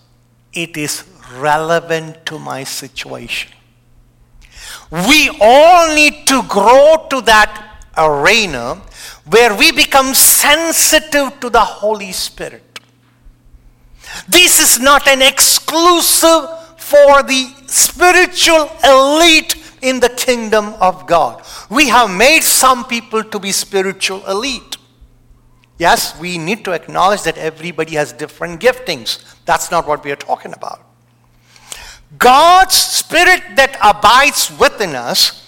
[0.53, 1.05] it is
[1.37, 3.53] relevant to my situation.
[4.91, 8.83] We all need to grow to that arena
[9.27, 12.70] where we become sensitive to the Holy Spirit.
[14.29, 21.43] This is not an exclusive for the spiritual elite in the kingdom of God.
[21.71, 24.77] We have made some people to be spiritual elite.
[25.79, 29.25] Yes, we need to acknowledge that everybody has different giftings.
[29.47, 30.83] That's not what we are talking about.
[32.19, 35.40] God's spirit that abides within us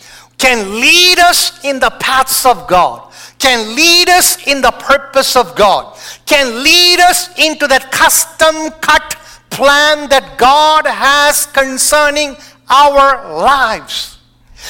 [0.43, 3.13] can lead us in the paths of God
[3.43, 9.17] can lead us in the purpose of God, can lead us into that custom cut
[9.51, 12.37] plan that God has concerning
[12.71, 14.19] our lives.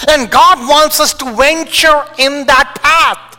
[0.08, 3.31] And God wants us to venture in that path.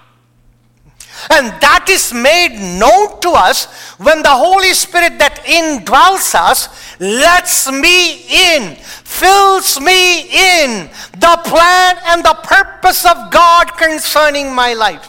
[1.29, 3.65] And that is made known to us
[3.97, 6.69] when the Holy Spirit that indwells us
[6.99, 8.23] lets me
[8.55, 15.05] in, fills me in the plan and the purpose of God concerning my life.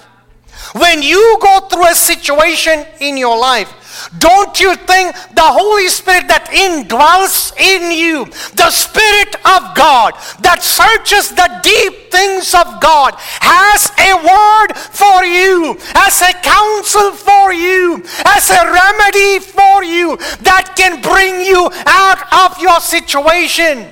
[0.74, 3.83] When you go through a situation in your life
[4.18, 8.24] don't you think the Holy Spirit that indwells in you,
[8.54, 15.24] the Spirit of God that searches the deep things of God, has a word for
[15.24, 21.70] you, as a counsel for you, as a remedy for you that can bring you
[21.86, 23.88] out of your situation?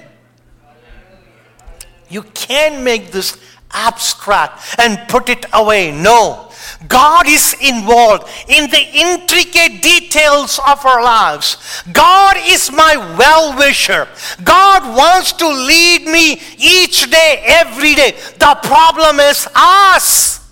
[2.08, 3.38] You can't make this
[3.72, 5.90] abstract and put it away.
[5.90, 6.51] No.
[6.88, 11.82] God is involved in the intricate details of our lives.
[11.92, 14.08] God is my well wisher.
[14.42, 18.12] God wants to lead me each day, every day.
[18.38, 20.50] The problem is us.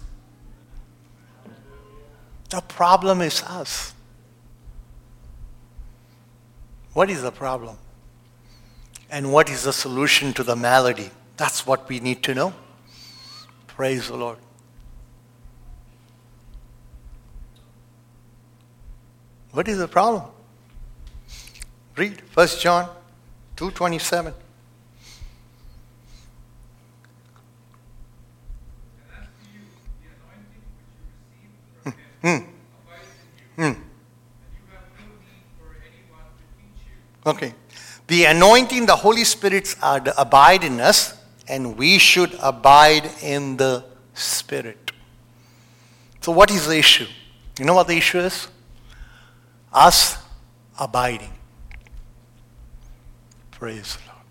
[2.50, 3.94] The problem is us.
[6.92, 7.78] What is the problem?
[9.10, 11.10] And what is the solution to the malady?
[11.36, 12.52] That's what we need to know.
[13.66, 14.38] Praise the Lord.
[19.52, 20.30] What is the problem?
[21.96, 22.88] Read 1 John
[23.56, 24.34] 2:27.
[32.22, 32.36] Hmm.
[33.56, 33.72] Hmm.
[37.24, 37.54] Okay.
[38.06, 41.14] The anointing, the Holy Spirit abide in us,
[41.48, 43.84] and we should abide in the
[44.14, 44.90] Spirit.
[46.20, 47.06] So, what is the issue?
[47.58, 48.48] You know what the issue is?
[49.72, 50.16] Us
[50.78, 51.32] abiding.
[53.50, 54.24] Praise the Lord.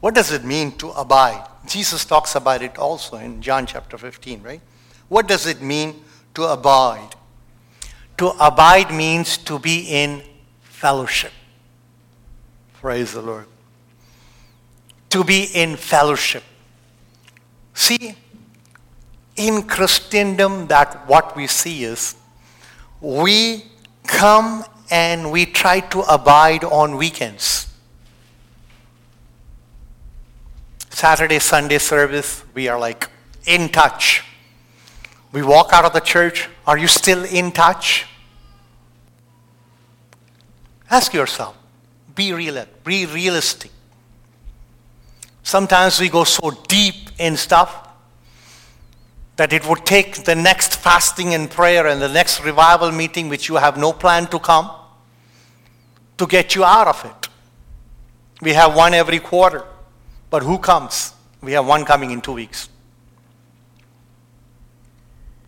[0.00, 1.46] What does it mean to abide?
[1.66, 4.60] Jesus talks about it also in John chapter 15, right?
[5.08, 6.04] What does it mean
[6.34, 7.14] to abide?
[8.18, 10.22] To abide means to be in
[10.62, 11.32] fellowship.
[12.74, 13.46] Praise the Lord.
[15.10, 16.42] To be in fellowship.
[17.72, 18.14] See,
[19.36, 22.14] in Christendom, that what we see is
[23.00, 23.64] we
[24.04, 27.68] come and we try to abide on weekends.
[30.90, 33.10] Saturday, Sunday service, we are like
[33.46, 34.22] in touch.
[35.32, 38.06] We walk out of the church, are you still in touch?
[40.90, 41.56] Ask yourself.
[42.14, 43.72] Be real, be realistic.
[45.42, 47.83] Sometimes we go so deep in stuff
[49.36, 53.48] that it would take the next fasting and prayer and the next revival meeting, which
[53.48, 54.70] you have no plan to come,
[56.18, 57.28] to get you out of it.
[58.40, 59.64] We have one every quarter,
[60.30, 61.14] but who comes?
[61.40, 62.68] We have one coming in two weeks.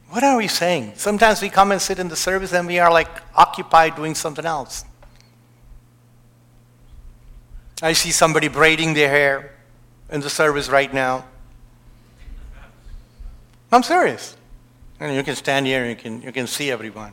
[0.08, 0.94] What are we saying?
[0.96, 4.44] Sometimes we come and sit in the service and we are like occupied doing something
[4.44, 4.84] else.
[7.82, 9.52] I see somebody braiding their hair
[10.10, 11.26] in the service right now.
[13.76, 14.34] I'm serious.
[14.98, 17.12] And you can stand here and you can, you can see everyone.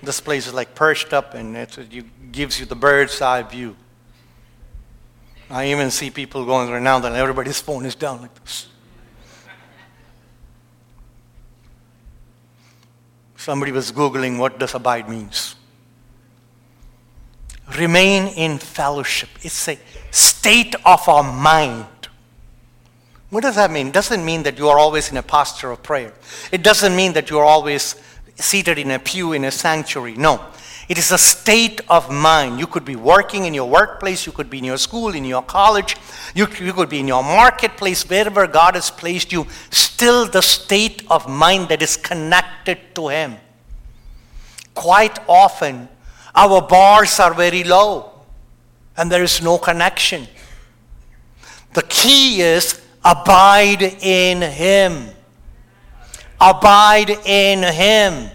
[0.00, 1.76] This place is like perched up and it
[2.30, 3.74] gives you the bird's eye view.
[5.50, 8.68] I even see people going around and everybody's phone is down like this.
[13.36, 15.56] Somebody was Googling what does abide means.
[17.76, 19.30] Remain in fellowship.
[19.42, 19.76] It's a
[20.12, 21.86] state of our mind.
[23.32, 23.86] What does that mean?
[23.86, 26.12] It doesn't mean that you are always in a posture of prayer.
[26.52, 27.96] It doesn't mean that you are always
[28.36, 30.16] seated in a pew in a sanctuary.
[30.16, 30.44] No.
[30.86, 32.60] It is a state of mind.
[32.60, 35.40] You could be working in your workplace, you could be in your school, in your
[35.40, 35.96] college,
[36.34, 39.46] you, you could be in your marketplace, wherever God has placed you.
[39.70, 43.36] Still, the state of mind that is connected to Him.
[44.74, 45.88] Quite often,
[46.34, 48.10] our bars are very low
[48.94, 50.28] and there is no connection.
[51.72, 55.08] The key is Abide in Him.
[56.40, 58.30] Abide in Him.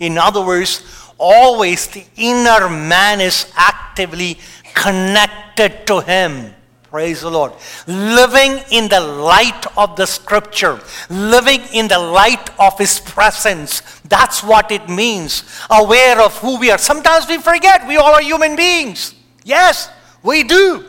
[0.00, 0.82] In other words,
[1.18, 4.38] always the inner man is actively
[4.74, 6.54] connected to Him.
[6.90, 7.52] Praise the Lord.
[7.86, 13.82] Living in the light of the scripture, living in the light of His presence.
[14.08, 15.44] That's what it means.
[15.68, 16.78] Aware of who we are.
[16.78, 19.14] Sometimes we forget we all are human beings.
[19.44, 19.90] Yes,
[20.22, 20.84] we do.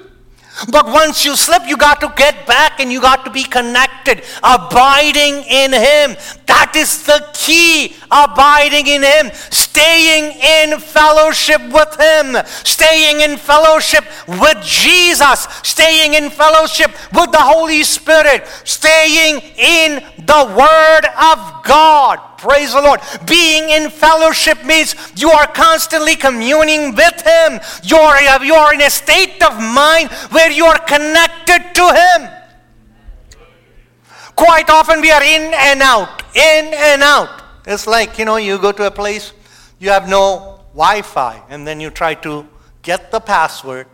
[0.71, 4.23] But once you slip, you got to get back and you got to be connected,
[4.43, 6.17] abiding in Him.
[6.47, 14.05] That is the key, abiding in Him, staying in fellowship with Him, staying in fellowship
[14.27, 22.19] with Jesus, staying in fellowship with the Holy Spirit, staying in the Word of God.
[22.37, 23.01] Praise the Lord.
[23.27, 27.59] Being in fellowship means you are constantly communing with Him.
[27.83, 32.38] You're, you're in a state of mind where you are connected to Him.
[34.39, 37.43] Quite often we are in and out, in and out.
[37.67, 39.33] It's like, you know, you go to a place,
[39.79, 42.47] you have no Wi Fi, and then you try to
[42.81, 43.85] get the password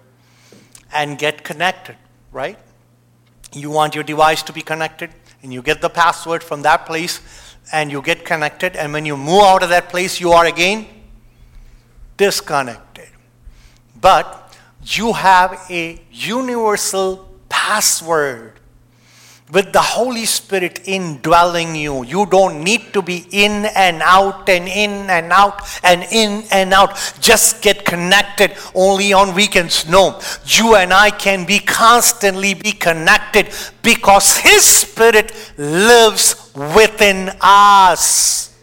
[0.94, 1.98] and get connected,
[2.32, 2.60] right?
[3.54, 5.10] You want your device to be connected,
[5.42, 7.22] and you get the password from that place
[7.74, 10.86] and you get connected, and when you move out of that place, you are again
[12.18, 13.10] disconnected.
[14.00, 18.55] But you have a universal password
[19.52, 22.04] with the Holy Spirit indwelling you.
[22.04, 26.74] You don't need to be in and out and in and out and in and
[26.74, 26.98] out.
[27.22, 29.88] Just get connected only on weekends.
[29.88, 33.50] No, you and I can be constantly be connected
[33.84, 38.55] because His Spirit lives within us.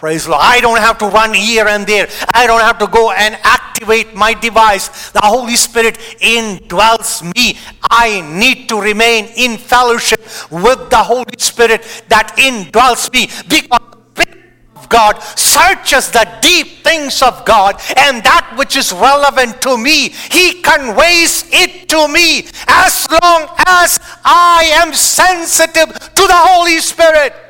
[0.00, 0.40] Praise Lord.
[0.42, 2.08] I don't have to run here and there.
[2.32, 5.10] I don't have to go and activate my device.
[5.10, 7.58] The Holy Spirit indwells me.
[7.82, 15.20] I need to remain in fellowship with the Holy Spirit that indwells me because God
[15.36, 21.44] searches the deep things of God and that which is relevant to me, He conveys
[21.52, 27.49] it to me as long as I am sensitive to the Holy Spirit.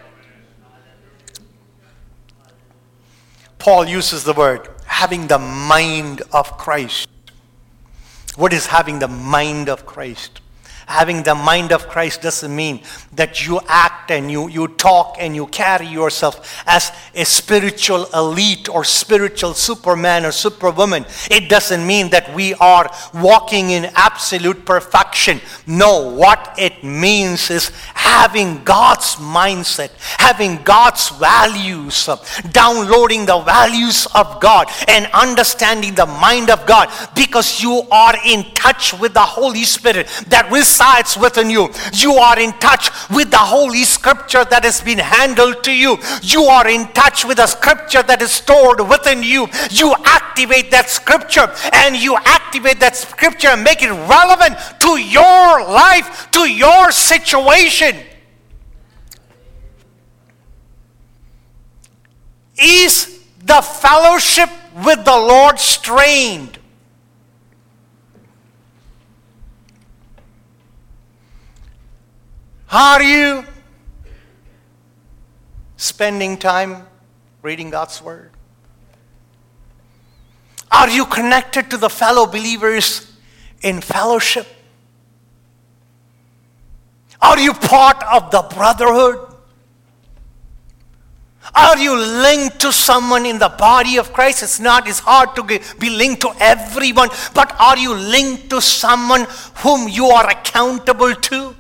[3.61, 7.09] Paul uses the word having the mind of Christ.
[8.37, 10.40] What is having the mind of Christ?
[10.91, 12.81] Having the mind of Christ doesn't mean
[13.13, 18.69] that you act and you, you talk and you carry yourself as a spiritual elite
[18.69, 21.07] or spiritual superman or superwoman.
[21.31, 25.41] It doesn't mean that we are walking in absolute perfection.
[25.65, 32.09] No, what it means is having God's mindset, having God's values,
[32.51, 38.43] downloading the values of God and understanding the mind of God because you are in
[38.55, 41.69] touch with the Holy Spirit that resides within you.
[41.93, 45.99] You are in touch with the Holy Scripture that has been handled to you.
[46.23, 49.49] You are in touch with the Scripture that is stored within you.
[49.71, 55.65] You activate that Scripture and you activate that Scripture and make it relevant to your
[55.69, 57.97] life, to your situation.
[62.63, 64.51] Is the fellowship
[64.85, 66.60] with the Lord strained?
[72.73, 73.45] Are you
[75.77, 76.87] spending time
[77.43, 78.31] reading God's Word?
[80.71, 83.11] Are you connected to the fellow believers
[83.63, 84.47] in fellowship?
[87.21, 89.35] Are you part of the brotherhood?
[91.53, 94.45] Are you linked to someone in the body of Christ?
[94.45, 99.27] It's not, it's hard to be linked to everyone, but are you linked to someone
[99.57, 101.57] whom you are accountable to?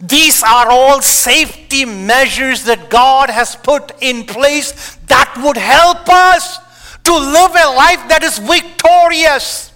[0.00, 6.58] These are all safety measures that God has put in place that would help us
[7.04, 9.72] to live a life that is victorious.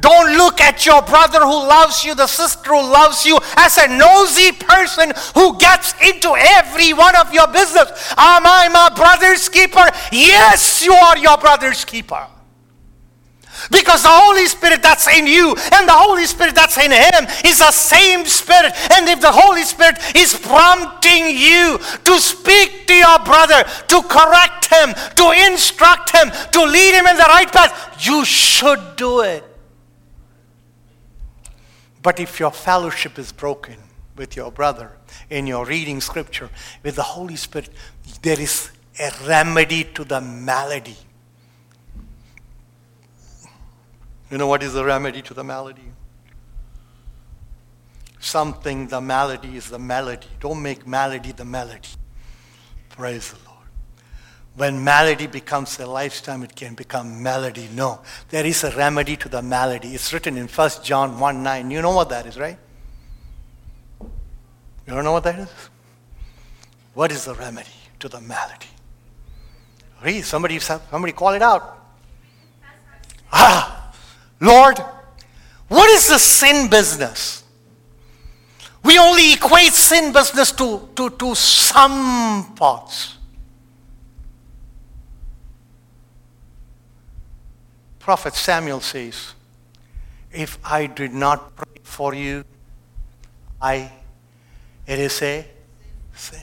[0.00, 3.88] Don't look at your brother who loves you, the sister who loves you, as a
[3.88, 7.88] nosy person who gets into every one of your business.
[8.16, 9.84] Am I my brother's keeper?
[10.12, 12.26] Yes, you are your brother's keeper.
[13.70, 17.58] Because the Holy Spirit that's in you and the Holy Spirit that's in Him is
[17.58, 18.72] the same Spirit.
[18.92, 24.66] And if the Holy Spirit is prompting you to speak to your brother, to correct
[24.72, 29.44] him, to instruct him, to lead him in the right path, you should do it.
[32.02, 33.76] But if your fellowship is broken
[34.16, 34.92] with your brother
[35.28, 36.50] in your reading scripture
[36.82, 37.70] with the Holy Spirit,
[38.22, 40.96] there is a remedy to the malady.
[44.30, 45.92] You know what is the remedy to the malady?
[48.18, 50.26] Something, the malady is the melody.
[50.40, 51.88] Don't make malady the melody.
[52.88, 53.56] Praise the Lord.
[54.56, 57.68] When malady becomes a lifetime, it can become melody.
[57.74, 58.00] No,
[58.30, 59.94] there is a remedy to the malady.
[59.94, 61.70] It's written in 1 John 1 9.
[61.70, 62.58] You know what that is, right?
[64.00, 65.48] You don't know what that is?
[66.94, 67.68] What is the remedy
[68.00, 68.66] to the malady?
[70.02, 71.86] Read, somebody, somebody call it out.
[73.32, 73.75] Ah,
[74.40, 74.78] Lord,
[75.68, 77.44] what is the sin business?
[78.84, 83.16] We only equate sin business to, to, to some parts.
[87.98, 89.34] Prophet Samuel says,
[90.30, 92.44] If I did not pray for you,
[93.60, 93.90] I,
[94.86, 95.44] it is a
[96.14, 96.42] sin.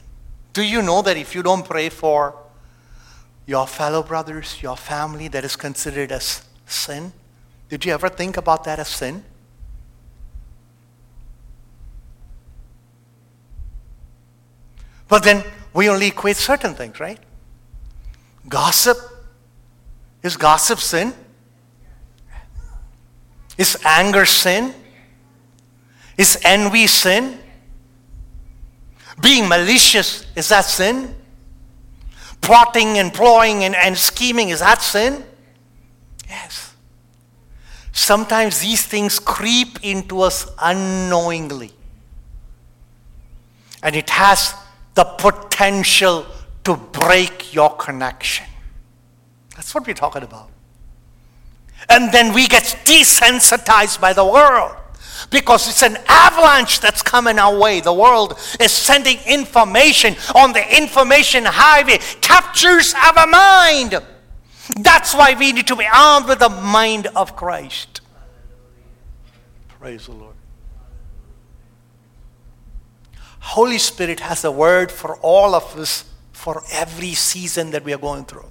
[0.51, 2.35] Do you know that if you don't pray for
[3.45, 7.13] your fellow brothers, your family, that is considered as sin?
[7.73, 9.23] Did you ever think about that as sin?
[15.07, 15.43] But then
[15.73, 17.17] we only equate certain things, right?
[18.47, 18.95] Gossip.
[20.21, 21.15] Is gossip sin?
[23.57, 24.75] Is anger sin?
[26.15, 27.39] Is envy sin?
[29.19, 31.15] Being malicious, is that sin?
[32.39, 35.25] Plotting and ploying and, and scheming, is that sin?
[36.29, 36.62] Yes.
[37.93, 41.71] Sometimes these things creep into us unknowingly.
[43.83, 44.55] And it has
[44.95, 46.25] the potential
[46.63, 48.47] to break your connection.
[49.55, 50.49] That's what we're talking about.
[51.87, 54.75] And then we get desensitized by the world
[55.29, 57.79] because it's an avalanche that's coming our way.
[57.79, 64.01] The world is sending information on the information highway, captures our mind.
[64.77, 68.01] That's why we need to be armed with the mind of Christ.
[69.67, 70.35] Praise the Lord.
[73.39, 77.97] Holy Spirit has a word for all of us for every season that we are
[77.97, 78.49] going through.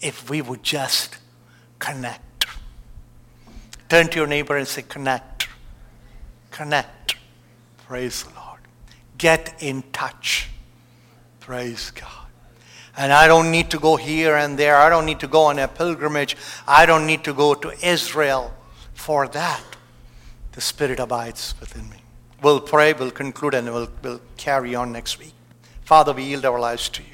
[0.00, 1.18] If we would just
[1.80, 2.46] connect.
[3.88, 5.48] Turn to your neighbor and say, Connect.
[6.50, 7.16] Connect.
[7.86, 8.60] Praise the Lord.
[9.18, 10.48] Get in touch.
[11.40, 12.23] Praise God.
[12.96, 14.76] And I don't need to go here and there.
[14.76, 16.36] I don't need to go on a pilgrimage.
[16.66, 18.54] I don't need to go to Israel
[18.94, 19.62] for that.
[20.52, 21.96] The Spirit abides within me.
[22.40, 25.32] We'll pray, we'll conclude, and we'll, we'll carry on next week.
[25.84, 27.08] Father, we yield our lives to you.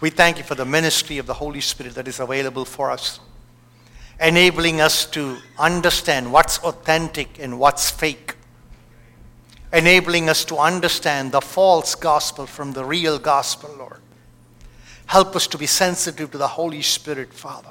[0.00, 3.20] We thank you for the ministry of the Holy Spirit that is available for us,
[4.20, 8.34] enabling us to understand what's authentic and what's fake,
[9.72, 14.01] enabling us to understand the false gospel from the real gospel, Lord.
[15.06, 17.70] Help us to be sensitive to the Holy Spirit, Father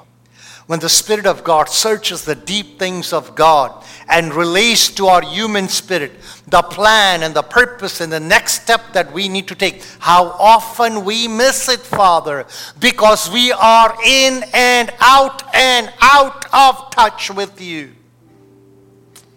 [0.66, 5.22] when the Spirit of God searches the deep things of God and relates to our
[5.22, 6.12] human spirit
[6.46, 10.26] the plan and the purpose and the next step that we need to take, how
[10.38, 12.46] often we miss it, Father,
[12.78, 17.92] because we are in and out and out of touch with you.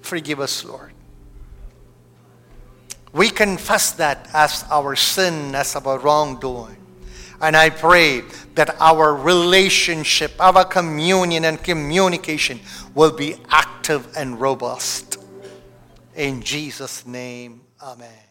[0.01, 0.93] Forgive us, Lord.
[3.11, 6.84] We confess that as our sin, as our wrongdoing.
[7.41, 8.23] And I pray
[8.55, 12.59] that our relationship, our communion and communication
[12.93, 15.17] will be active and robust.
[16.15, 18.24] In Jesus' name, amen.